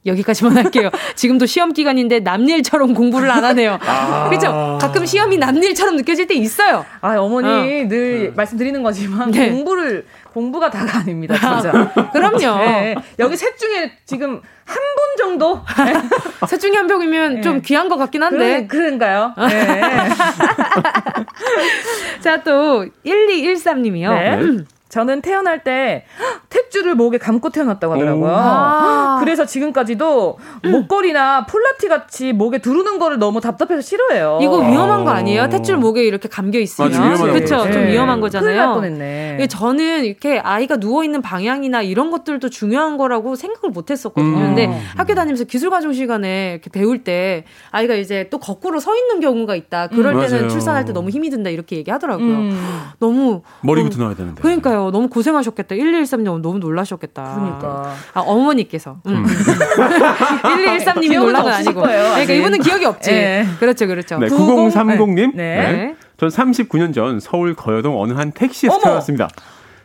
[0.04, 0.90] 여기까지만 할게요.
[1.14, 3.78] 지금도 시험 기간인데 남일처럼 공부를 안 하네요.
[3.84, 4.78] 아~ 그렇죠?
[4.80, 6.84] 가끔 시험이 남일처럼 느껴질 때 있어요.
[7.00, 7.88] 아, 어머니 어.
[7.88, 8.30] 늘 네.
[8.34, 9.50] 말씀드리는 거지만 네.
[9.50, 11.92] 공부를 공부가 다가 아닙니다, 진짜.
[12.12, 12.58] 그럼요.
[12.64, 12.94] 네.
[13.18, 15.60] 여기 셋 중에 지금 한 분 정도?
[15.84, 15.92] 네.
[16.48, 17.40] 셋 중에 한 명이면 네.
[17.42, 18.66] 좀 귀한 것 같긴 한데.
[18.66, 19.34] 그러, 그런가요?
[19.48, 19.82] 네.
[22.20, 24.64] 자, 또 1213님이요.
[24.92, 24.98] 네.
[25.00, 26.04] 저는 태어날 때
[26.50, 28.30] 탯줄을 목에 감고 태어났다고 하더라고요.
[28.30, 34.40] 아~ 그래서 지금까지도 목걸이나 폴라티 같이 목에 두르는 거를 너무 답답해서 싫어해요.
[34.42, 35.44] 이거 위험한 거 아니에요?
[35.44, 36.90] 탯줄 목에 이렇게 감겨 있으면.
[37.16, 37.64] 그렇죠.
[37.64, 37.72] 네.
[37.72, 38.74] 좀 위험한 거잖아요.
[38.74, 39.46] 뻔했네.
[39.48, 44.36] 저는 이렇게 아이가 누워 있는 방향이나 이런 것들도 중요한 거라고 생각을 못 했었거든요.
[44.36, 44.42] 음.
[44.42, 44.66] 근데
[44.96, 49.56] 학교 다니면서 기술 과정 시간에 이렇게 배울 때 아이가 이제 또 거꾸로 서 있는 경우가
[49.56, 49.86] 있다.
[49.86, 50.20] 그럴 음.
[50.20, 50.48] 때는 맞아요.
[50.50, 52.26] 출산할 때 너무 힘이 든다 이렇게 얘기하더라고요.
[52.26, 52.82] 음.
[52.98, 54.42] 너무 머리부터 어, 나야 되는데.
[54.42, 54.81] 그러니까요.
[54.90, 55.74] 너무 고생하셨겠다.
[55.76, 57.34] 1213님 너무 놀라셨겠다.
[57.34, 57.94] 그러니까.
[58.14, 58.98] 아, 어머니께서.
[59.06, 59.24] 음.
[59.24, 61.80] 1213님이 놀란 건 아니고.
[61.82, 63.10] 거예요, 그러니까 이분은 기억이 없지.
[63.10, 63.46] 네.
[63.60, 64.18] 그렇죠, 그렇죠.
[64.18, 65.34] 네, 9030님.
[65.34, 65.72] 네.
[65.72, 65.96] 네.
[66.16, 68.82] 전 39년 전 서울 거여동 어느 한 택시에서 어머!
[68.84, 69.28] 태어났습니다.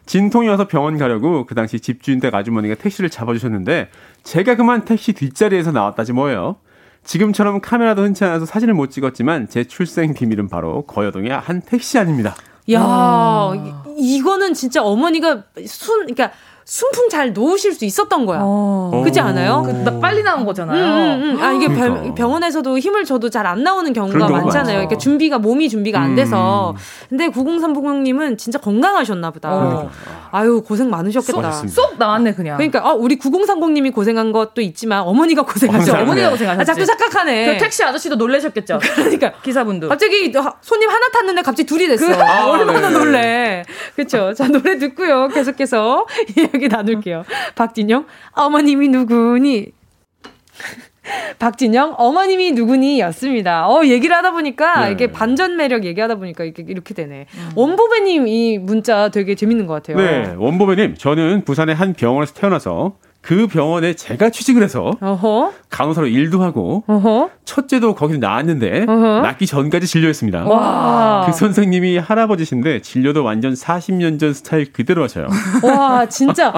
[0.05, 3.89] 진통이 와서 병원 가려고 그 당시 집주인 댁 아주머니가 택시를 잡아주셨는데
[4.23, 6.57] 제가 그만 택시 뒷자리에서 나왔다지 뭐예요.
[7.03, 12.35] 지금처럼 카메라도 흔치 않아서 사진을 못 찍었지만 제 출생 비밀은 바로 거여동의 한 택시 안입니다.
[12.71, 13.83] 야, 아.
[13.97, 16.31] 이거는 진짜 어머니가 순, 그러니까
[16.67, 18.39] 순풍 잘 놓으실 수 있었던 거야.
[18.43, 18.91] 어.
[19.01, 19.63] 그렇지 않아요?
[19.65, 20.83] 그, 빨리 나온 거잖아요.
[20.83, 21.41] 음, 음, 음.
[21.41, 22.13] 아 이게 그러니까.
[22.13, 24.75] 병, 원에서도 힘을 줘도 잘 안 나오는 경우가 많잖아요.
[24.79, 26.71] 그러니까 준비가 몸이 준비가 안 돼서.
[26.71, 27.07] 음.
[27.07, 29.49] 근데 9030님은 진짜 건강하셨나 보다.
[29.53, 29.89] 어.
[30.31, 31.51] 아유 고생 많으셨겠다.
[31.51, 32.57] 쏙, 쏙, 나왔네 그냥.
[32.57, 35.93] 그러니까 아, 우리 9030님이 고생한 것도 있지만 어머니가 고생하죠.
[35.93, 36.61] 어, 어머니가 고생하셨지.
[36.61, 37.53] 아, 자꾸 착각하네.
[37.53, 38.79] 그 택시 아저씨도 놀라셨겠죠.
[38.95, 39.87] 그러니까 기사분도.
[39.87, 42.05] 갑자기 손님 하나 탔는데 갑자기 둘이 됐어.
[42.05, 42.97] 그, 아, 얼마나 네.
[42.97, 43.63] 놀래.
[43.95, 44.33] 그렇죠.
[44.33, 45.29] 자 노래 듣고요.
[45.29, 46.05] 계속해서
[46.57, 47.23] 이야기 나눌게요.
[47.55, 49.67] 박진영, 어머님이 누구니?
[51.39, 52.99] 박진영, 어머님이 누구니?
[52.99, 53.67] 였습니다.
[53.69, 54.91] 어, 얘기를 하다 보니까, 네.
[54.91, 57.27] 이게 반전 매력 얘기하다 보니까 이렇게, 이렇게 되네.
[57.33, 57.49] 음.
[57.55, 59.97] 원보배님 이 문자 되게 재밌는 것 같아요.
[59.97, 62.97] 네, 원보배님, 저는 부산의 한 병원에서 태어나서
[63.27, 65.51] 그 병원에 제가 취직을 해서 어허.
[65.69, 67.29] 간호사로 일도 하고 어허.
[67.43, 69.19] 첫째도 거기서 나왔는데 어허.
[69.19, 70.45] 낳기 전까지 진료했습니다.
[70.45, 71.25] 와.
[71.25, 75.27] 그 선생님이 할아버지신데 진료도 완전 40년 전 스타일 그대로 하셔요.
[75.61, 76.53] 와 진짜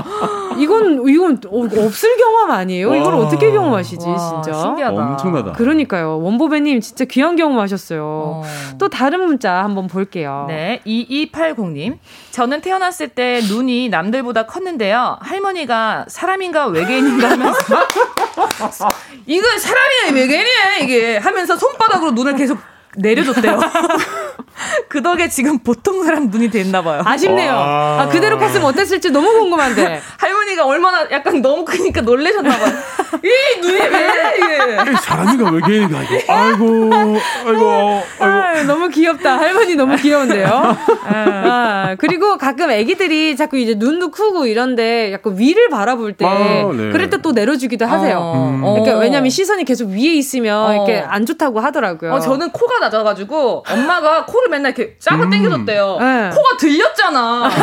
[0.59, 2.93] 이건 이건 없을 경험 아니에요?
[2.95, 4.59] 이걸 어떻게 경험하시지 와, 진짜?
[4.59, 4.95] 신기하다.
[5.01, 5.51] 엄청나다.
[5.53, 6.19] 그러니까요.
[6.21, 8.03] 원보배님 진짜 귀한 경험하셨어요.
[8.03, 8.43] 어.
[8.77, 10.45] 또 다른 문자 한번 볼게요.
[10.47, 11.97] 네 2280님
[12.31, 15.17] 저는 태어났을 때 눈이 남들보다 컸는데요.
[15.21, 17.59] 할머니가 사람인가 사람인가 외계인인가 하면서
[19.25, 22.57] 이거 사람이야 외계인이야 이게 하면서 손바닥으로 눈을 계속
[22.95, 23.59] 내려줬대요.
[24.89, 27.01] 그 덕에 지금 보통 사람 눈이 됐나 봐요.
[27.05, 27.53] 아쉽네요.
[27.53, 30.01] 아, 그대로 컸으면 어땠을지 너무 궁금한데.
[30.17, 32.73] 할머니가 얼마나 약간 너무 크니까 놀래셨나 봐요.
[33.23, 34.95] 이 눈이 왜 이게?
[35.01, 36.33] 사람이가 외계인이가 이거.
[36.33, 38.03] 아이고, 아이고, 아이고.
[38.19, 39.37] 아, 너무 귀엽다.
[39.37, 40.75] 할머니 너무 귀여운데요.
[41.05, 46.33] 아, 그리고 가끔 애기들이 자꾸 이제 눈도 크고 이런데 약간 위를 바라볼 때 아,
[46.73, 46.91] 네.
[46.91, 48.33] 그럴 때 또 내려주기도 하세요.
[48.33, 48.61] 음.
[48.61, 50.73] 그러니까 왜냐면 시선이 계속 위에 있으면 어.
[50.73, 52.13] 이렇게 안 좋다고 하더라고요.
[52.13, 55.29] 어, 저는 코가 낮아가지고 엄마가 코를 맨날 이렇게 짜고 음.
[55.29, 55.97] 당겨줬대요.
[55.99, 56.29] 네.
[56.29, 57.49] 코가 들렸잖아.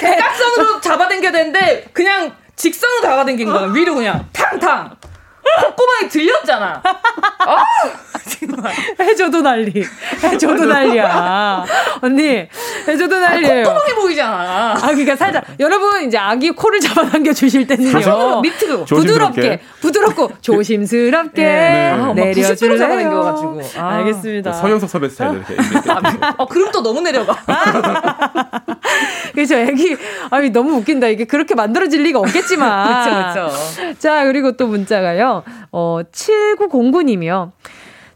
[0.00, 3.66] 대각선으로 잡아당겨야 되는데 그냥 직선으로 잡아당긴 거야.
[3.72, 4.96] 위로 그냥 탕탕.
[5.60, 6.82] 콧구멍이 들렸잖아.
[6.84, 7.64] 아,
[8.28, 8.72] 정말.
[9.00, 9.72] 해줘도 난리.
[10.22, 11.64] 해줘도 난리야.
[12.02, 12.48] 언니,
[12.88, 13.64] 해줘도 난리예요.
[13.64, 14.72] 콧구멍이 보이잖아.
[14.72, 15.44] 아, 그러니까 살짝.
[15.60, 18.40] 여러분, 이제 아기 코를 잡아당겨 주실 때는요.
[18.40, 18.84] 밑으로.
[18.84, 21.90] 부드럽게, 부드럽고, 조심스럽게 네.
[21.90, 23.34] 아, 내려주래요.
[23.78, 23.88] 아.
[23.96, 24.52] 알겠습니다.
[24.52, 25.56] 서영석 선배 스타일 이렇게.
[26.20, 27.36] 아, 어, 그럼 또 너무 내려가.
[29.34, 29.56] 그렇죠.
[29.56, 29.96] 애기,
[30.30, 31.08] 아이, 너무 웃긴다.
[31.08, 33.04] 이게 그렇게 만들어질 리가 없겠지만.
[33.04, 33.98] 그렇죠, 그렇죠.
[33.98, 35.35] 자, 그리고 또 문자가요.
[35.72, 37.52] 어, 7909님이요.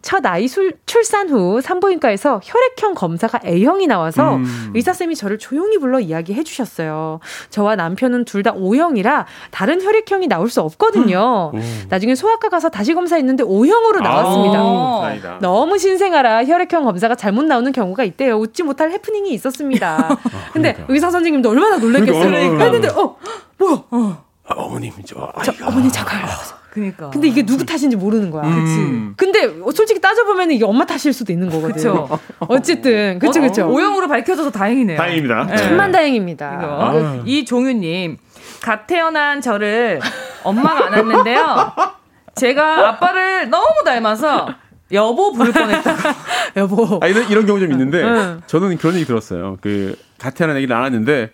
[0.02, 4.70] 첫 아이 술, 출산 후 산부인과에서 혈액형 검사가 A형이 나와서 음.
[4.74, 7.20] 의사쌤이 저를 조용히 불러 이야기해 주셨어요.
[7.50, 11.50] 저와 남편은 둘 다 O형이라 다른 혈액형이 나올 수 없거든요.
[11.52, 11.84] 음.
[11.90, 14.58] 나중에 소아과 가서 다시 검사했는데 O형으로 나왔습니다.
[14.58, 18.36] 아, 너무 신생아라 혈액형 검사가 잘못 나오는 경우가 있대요.
[18.38, 19.96] 웃지 못할 해프닝이 있었습니다.
[20.08, 22.24] 아, 근데 의사 선생님도 얼마나 놀랬겠어요.
[22.24, 23.16] 그러니까, 했는데 어
[23.58, 23.82] 뭐야?
[23.90, 24.24] 어.
[24.48, 26.22] 아, 어머님 저, 저 어머니 잠깐
[26.70, 27.10] 그니까.
[27.10, 28.44] 근데 이게 누구 탓인지 모르는 거야.
[28.44, 29.14] 음.
[29.16, 29.16] 그치.
[29.16, 31.74] 근데 솔직히 따져보면 이게 엄마 탓일 수도 있는 거거든.
[31.74, 32.08] 그쵸.
[32.40, 33.18] 어쨌든.
[33.18, 33.64] 그쵸, 그쵸.
[33.64, 34.96] 어, 오형으로 밝혀져서 다행이네요.
[34.96, 35.44] 다행입니다.
[35.44, 35.56] 네.
[35.56, 36.46] 천만 다행입니다.
[36.62, 37.22] 아.
[37.24, 38.18] 이 종유님,
[38.62, 40.00] 갓 태어난 저를
[40.44, 41.72] 엄마가 안았는데요.
[42.36, 44.48] 제가 아빠를 너무 닮아서
[44.92, 45.94] 여보 부를 뻔했다.
[46.56, 46.98] 여보.
[47.02, 48.40] 아, 이런, 이런 경우 좀 있는데, 응.
[48.46, 49.56] 저는 그런 얘기 들었어요.
[49.60, 51.30] 그, 갓 태어난 애기를 안았는데,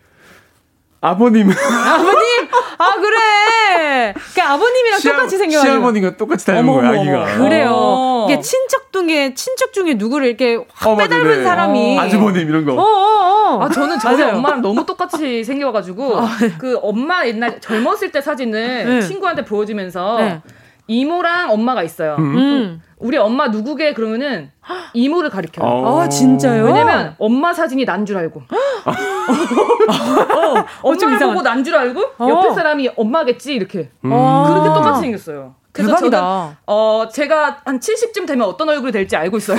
[1.01, 1.49] 아버님.
[1.51, 2.49] 아버님!
[2.79, 4.15] 아, 그래!
[4.35, 5.73] 그 아버님이랑 시아, 똑같이 생겨가지고.
[5.75, 7.39] 시아버님과 똑같이 닮은 거야, 아기가.
[7.39, 7.71] 그래요.
[7.75, 8.27] 어.
[8.29, 11.99] 이게 친척 중에, 친척 중에 누구를 이렇게 확 어, 빼닮은 사람이.
[11.99, 12.01] 어.
[12.03, 12.73] 아주버님 이런 거.
[12.75, 13.63] 어, 어, 어.
[13.63, 14.37] 아, 저는 저희 맞아요.
[14.37, 16.53] 엄마랑 너무 똑같이 생겨가지고, 아, 네.
[16.59, 19.03] 그 엄마 옛날 젊었을 때 사진을 네.
[19.03, 20.43] 친구한테 보여주면서, 네.
[20.89, 22.17] 이모랑 엄마가 있어요.
[22.19, 22.37] 음.
[22.37, 22.83] 음.
[22.99, 24.51] 우리 엄마 누구게 그러면은
[24.95, 25.67] 이모를 가리켜요.
[25.69, 26.01] 어.
[26.01, 26.65] 아 진짜요?
[26.65, 28.43] 왜냐면 엄마 사진이 난 줄 알고.
[29.29, 32.29] 어, 엄마 보고 난 줄 알고 어.
[32.29, 33.91] 옆에 사람이 엄마겠지 이렇게.
[34.05, 34.11] 음.
[34.11, 35.55] 그렇게 똑같이 생겼어요.
[35.77, 36.19] 그래서 대박이다.
[36.19, 39.59] 저는 어 제가 한 70쯤 되면 어떤 얼굴이 될지 알고 있어요.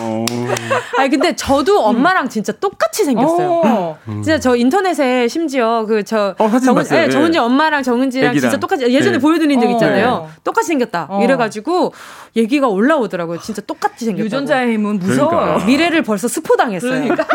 [0.00, 0.24] 어.
[0.98, 3.62] 아니 근데 저도 엄마랑 진짜 똑같이 생겼어요.
[3.64, 3.98] 어.
[4.06, 7.08] 진짜 저 인터넷에 심지어 그저 어, 정은 네, 예.
[7.10, 8.50] 정은지 엄마랑 정은지랑 애기랑.
[8.50, 9.18] 진짜 똑같이 예전에 네.
[9.18, 9.72] 보여드린 적 어.
[9.72, 10.26] 있잖아요.
[10.28, 10.40] 네.
[10.44, 11.06] 똑같이 생겼다.
[11.10, 11.22] 어.
[11.22, 11.92] 이래가지고
[12.36, 13.40] 얘기가 올라오더라고요.
[13.40, 14.24] 진짜 똑같이 생겼다.
[14.24, 15.38] 유전자의 힘은 무서워요.
[15.38, 15.66] 그러니까.
[15.66, 16.90] 미래를 벌써 스포당했어요.
[17.02, 17.26] 그러니까.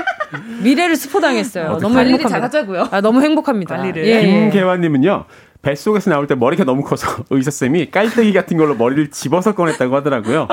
[0.61, 1.77] 미래를 스포당했어요.
[1.79, 2.29] 너무 행복합니다.
[2.29, 2.87] 잘하자고요.
[2.91, 3.75] 아, 너무 행복합니다.
[3.77, 4.07] 관리를.
[4.07, 4.21] 예.
[4.23, 5.25] 김계환님은요.
[5.63, 10.47] 뱃속에서 나올 때 머리가 너무 커서 의사쌤이 깔때기 같은 걸로 머리를 집어서 꺼냈다고 하더라고요.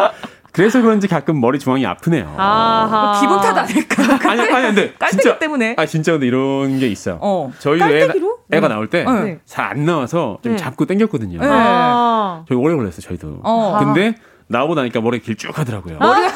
[0.53, 2.35] 그래서 그런지 가끔 머리 중앙이 아프네요.
[2.39, 3.21] 아 어.
[3.21, 4.31] 기분 탓 아닐까?
[4.31, 4.95] 아니, 아니, 근데.
[4.95, 5.75] 깔때기 진짜, 때문에.
[5.79, 7.19] 아, 진짜 근데 이런 게 있어요.
[7.21, 7.53] 어.
[7.59, 8.09] 저희 애,
[8.53, 9.05] 애가 나올 때
[9.45, 9.85] 잘안 네.
[9.85, 10.59] 나와서 좀 네.
[10.59, 11.41] 잡고 당겼거든요.
[11.41, 11.47] 네.
[11.49, 12.45] 아.
[12.49, 13.41] 저희 오래 걸렸어요, 저희도.
[13.43, 13.79] 어.
[13.81, 14.15] 근데
[14.47, 15.99] 나오고 나니까 머리가 길쭉 하더라고요.
[15.99, 16.33] 머리가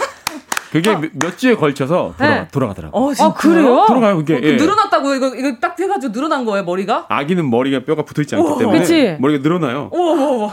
[0.75, 1.01] 그게 어.
[1.13, 2.49] 몇 주에 걸쳐서 돌아, 네.
[2.51, 3.01] 돌아가더라고요.
[3.01, 3.85] 어, 아, 그래요?
[3.87, 4.35] 돌아가요, 그게.
[4.35, 4.57] 어, 예.
[4.57, 7.07] 늘어났다고 이거, 이거 딱 해가지고 늘어난 거예요, 머리가?
[7.09, 8.81] 아기는 머리가 뼈가 붙어 있지 않기 오, 때문에.
[8.81, 9.17] 그치?
[9.21, 9.89] 머리가 늘어나요.
[9.93, 10.53] 오, 오, 오.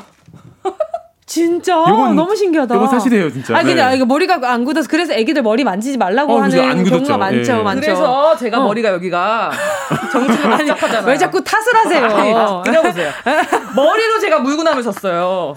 [1.26, 2.76] 진짜 요건, 너무 신기하다.
[2.76, 3.58] 이거 사실이에요, 진짜.
[3.58, 3.96] 아, 근데 네.
[3.96, 7.64] 이거 머리가 안 굳어서 그래서 애기들 머리 만지지 말라고 어, 하는 경우가 많죠, 예.
[7.64, 7.82] 많죠.
[7.82, 8.64] 그래서 제가 어.
[8.66, 9.50] 머리가 여기가
[10.12, 11.08] 정신이 복잡하잖아요.
[11.08, 12.06] 왜 자꾸 탓을 하세요?
[12.06, 13.10] 아니, 들어보세요.
[13.76, 15.56] 머리로 제가 물구나물 섰어요.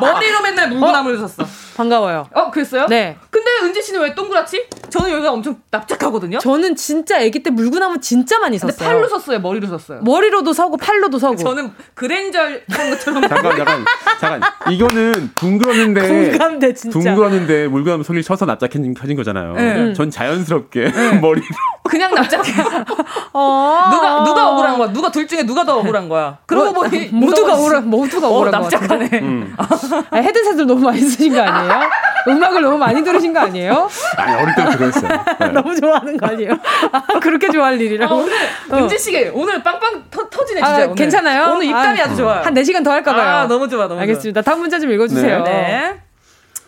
[0.00, 1.26] 머리로 맨날 물구나물 어?
[1.26, 1.63] 섰어.
[1.76, 2.28] 반가워요.
[2.32, 2.86] 어, 그랬어요?
[2.86, 3.16] 네.
[3.30, 4.68] 근데 은지 씨는 왜 동그랗지?
[4.94, 6.38] 저는 여기가 엄청 납작하거든요.
[6.38, 8.58] 저는 진짜 아기 때 물구나무 진짜 많이.
[8.58, 10.02] 근데 팔로 섰어요, 머리로 섰어요.
[10.02, 11.36] 머리로도 서고 팔로도 서고.
[11.36, 13.22] 저는 그랜저 한 것처럼.
[13.26, 13.84] 잠깐, 잠깐,
[14.20, 14.72] 잠깐.
[14.72, 16.30] 이거는 둥그러는데.
[16.30, 16.96] 공감돼 진짜.
[16.96, 19.54] 둥그러는데 물구나무 속이 서서 납작해진 거잖아요.
[19.54, 19.92] 네.
[19.94, 21.12] 전 자연스럽게 네.
[21.18, 21.44] 머리로.
[21.82, 22.52] 그냥 납작해.
[23.34, 24.92] 어~ 누가 누가 억울한 거야?
[24.92, 26.38] 누가 둘 중에 누가 더 억울한 거야?
[26.46, 29.10] 그러고 뭐, 보니 모두가 억울한 모두가 어, 억울한 어, 납작하네.
[29.14, 29.54] 음.
[29.56, 31.90] 아, 헤드셋을 너무 많이 쓰신 거 아니에요?
[32.26, 33.88] 음악을 너무 많이 들으신 거 아니에요?
[34.16, 35.24] 아니 어릴 때부터 그랬어요.
[35.40, 35.48] 네.
[35.48, 36.58] 너무 좋아하는 거 아니에요?
[36.92, 38.14] 아, 그렇게 좋아할 일이라고.
[38.14, 38.32] 아, 오늘
[38.70, 38.76] 어.
[38.76, 40.74] 은지 씨게 오늘 빵빵 터, 터지네 진짜.
[40.74, 40.94] 아, 오늘.
[40.94, 41.52] 괜찮아요?
[41.54, 42.42] 오늘 입담이 아, 주 좋아요.
[42.42, 43.28] 한 4시간 더 할까 봐요.
[43.28, 43.86] 아, 너무 좋아.
[43.88, 44.42] 너무 알겠습니다.
[44.42, 45.42] 다음 문자 좀 읽어 주세요.
[45.44, 45.50] 네.
[45.52, 46.00] 네.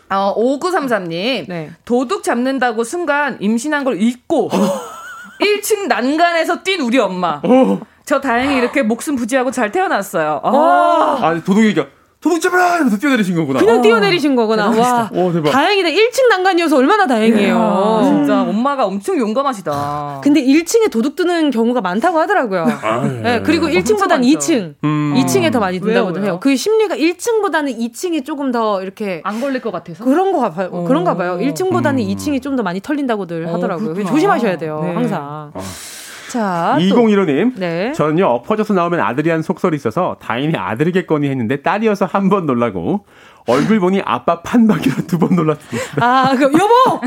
[0.09, 1.45] 어, 5933님.
[1.47, 1.71] 네.
[1.85, 4.49] 도둑 잡는다고 순간 임신한 걸 잊고
[5.41, 7.41] 1층 난간에서 뛴 우리 엄마.
[7.43, 7.79] 어.
[8.05, 10.39] 저 다행히 이렇게 목숨 부지하고 잘 태어났어요.
[10.43, 11.85] 아, 아 도둑이가
[12.19, 12.75] 도둑 잡아라!
[12.75, 13.59] 이러면서 뛰어내리신 거구나.
[13.59, 13.81] 그냥 어.
[13.81, 14.69] 뛰어내리신 거구나.
[14.71, 15.09] 와.
[15.13, 15.51] 오, 대박.
[15.51, 15.89] 다행이다.
[15.89, 18.01] 1층 난간이어서 얼마나 다행이에요.
[18.05, 20.21] 진짜 엄마가 엄청 용감하시다.
[20.23, 22.65] 근데 1층에 도둑 뜨는 경우가 많다고 하더라고요.
[22.81, 23.21] 아, 네.
[23.21, 23.41] 네.
[23.43, 24.73] 그리고 1층보다는 2층.
[24.83, 25.13] 음.
[25.15, 26.39] 2층에 더 많이 든다고 해요.
[26.41, 30.69] 그 심리가 1층보다는 2층이 조금 더 이렇게 안 걸릴 것 같아서 그런 거 봐요.
[30.71, 30.85] 어.
[30.87, 31.37] 그런가 봐요.
[31.39, 32.15] 1층보다는 음.
[32.15, 33.91] 2층이 좀 더 많이 털린다고들 어, 하더라고요.
[33.91, 34.81] 어, 조심하셔야 돼요.
[34.83, 34.93] 네.
[34.95, 35.51] 항상.
[35.53, 35.61] 어.
[36.31, 37.53] 자, 2015님.
[37.55, 37.91] 네.
[37.93, 43.05] 저는요, 엎어져서 나오면 아들이란 속설이 있어서 다행히 아들이겠거니 했는데 딸이어서 한 번 놀라고
[43.47, 46.05] 얼굴 보니 아빠 판박이라 두 번 놀랐습니다.
[46.05, 46.99] 아, 그 여보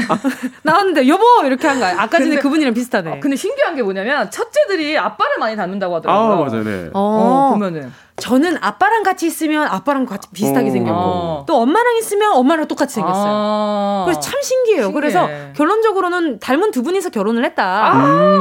[0.63, 1.93] 나왔는데 여보 이렇게 한 거야.
[2.01, 3.11] 아까 전에 그분이랑 비슷하네.
[3.11, 6.33] 어, 근데 신기한 게 뭐냐면 첫째들이 아빠를 많이 닮는다고 하더라고요.
[6.33, 6.65] 아 맞아요.
[6.65, 6.89] 네.
[6.95, 10.73] 어, 어 보면은 저는 아빠랑 같이 있으면 아빠랑 같이 비슷하게 어.
[10.73, 13.25] 생겼고 또 엄마랑 있으면 엄마랑 똑같이 생겼어요.
[13.27, 14.03] 아.
[14.05, 14.85] 그래서 참 신기해요.
[14.85, 15.01] 신기해.
[15.01, 17.65] 그래서 결론적으로는 닮은 두 분이서 결혼을 했다.
[17.65, 17.93] 아,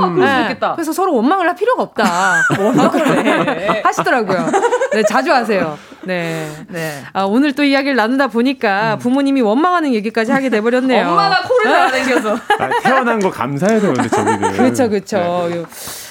[0.05, 0.15] 음.
[0.15, 0.41] 그럴 수 네.
[0.43, 0.73] 있겠다.
[0.75, 2.03] 그래서 서로 원망을 할 필요가 없다.
[2.59, 4.51] 원망을 하시더라고요.
[4.93, 5.77] 네, 자주 하세요.
[6.03, 6.49] 네.
[6.69, 7.03] 네.
[7.13, 8.99] 아, 오늘 또 이야기를 나누다 보니까 음.
[8.99, 11.07] 부모님이 원망하는 얘기까지 하게 돼버렸네요.
[11.09, 12.33] 엄마가 코를 달아당겨서.
[12.35, 14.51] 아, 태어난 거 감사해야 되는데, 저기는.
[14.53, 15.17] 그렇죠, 그렇죠.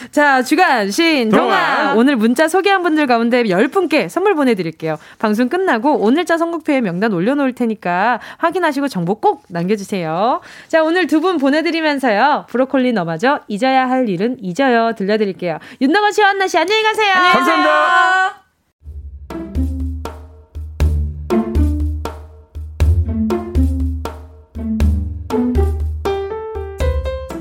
[0.00, 0.08] 네.
[0.10, 1.94] 자, 주간, 신, 동화.
[1.96, 4.96] 오늘 문자 소개한 분들 가운데 10분께 선물 보내 드릴게요.
[5.18, 10.40] 방송 끝나고 오늘자 선곡표에 명단 올려 놓을 테니까 확인하시고 정보 꼭 남겨 주세요.
[10.68, 12.46] 자, 오늘 두 분 보내 드리면서요.
[12.48, 14.92] 브로콜리 너마저 잊어야 할 일은 잊어요.
[14.96, 15.58] 들려 드릴게요.
[15.80, 17.12] 윤덕원 씨, 한나 씨, 안녕히 가세요.
[17.32, 18.47] 감사합니다.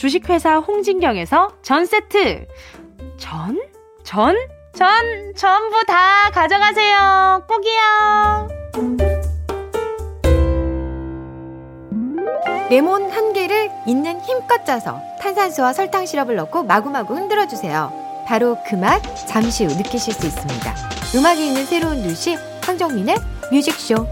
[0.00, 2.46] 주식회사 홍진경에서 전 세트,
[3.18, 3.60] 전?
[4.02, 4.34] 전?
[4.74, 7.44] 전 전부 다 가져가세요.
[7.46, 8.48] 꼭이요.
[12.70, 17.92] 레몬 한 개를 있는 힘껏 짜서 탄산수와 설탕 시럽을 넣고 마구마구 흔들어 주세요.
[18.26, 20.74] 바로 그 맛 잠시 후 느끼실 수 있습니다.
[21.14, 23.16] 음악이 있는 새로운 뉴시 황정민의
[23.52, 24.06] 뮤직쇼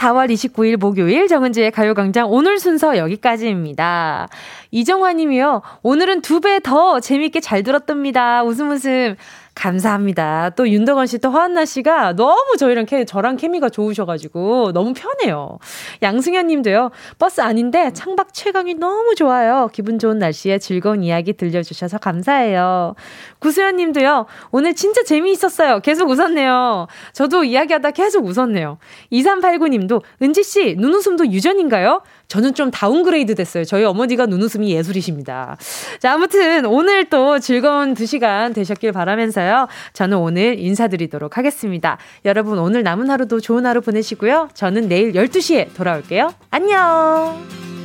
[0.00, 4.28] 4월 29일 목요일 정은지의 가요광장 오늘 순서 여기까지입니다.
[4.70, 5.60] 이정화 님이요.
[5.82, 8.42] 오늘은 두 배 더 재밌게 잘 들었답니다.
[8.42, 9.16] 웃음 웃음.
[9.54, 10.50] 감사합니다.
[10.56, 15.58] 또 윤덕원 씨, 또 허한나 씨가 너무 저희랑 케, 저랑 케미가 좋으셔가지고 너무 편해요.
[16.02, 16.90] 양승현 님도요.
[17.18, 19.68] 버스 아닌데 창밖 최강이 너무 좋아요.
[19.72, 22.94] 기분 좋은 날씨에 즐거운 이야기 들려주셔서 감사해요.
[23.40, 24.26] 구수연 님도요.
[24.50, 25.80] 오늘 진짜 재미있었어요.
[25.80, 26.86] 계속 웃었네요.
[27.12, 28.78] 저도 이야기하다 계속 웃었네요.
[29.10, 32.02] 2389 님도 은지 씨, 눈웃음도 유전인가요?
[32.28, 33.64] 저는 좀 다운그레이드 됐어요.
[33.64, 35.56] 저희 어머니가 눈웃음이 예술이십니다.
[35.98, 39.66] 자, 아무튼 오늘 또 즐거운 두 시간 되셨길 바라면서요.
[39.94, 41.98] 저는 오늘 인사드리도록 하겠습니다.
[42.24, 44.50] 여러분 오늘 남은 하루도 좋은 하루 보내시고요.
[44.54, 46.32] 저는 내일 12시에 돌아올게요.
[46.50, 47.79] 안녕!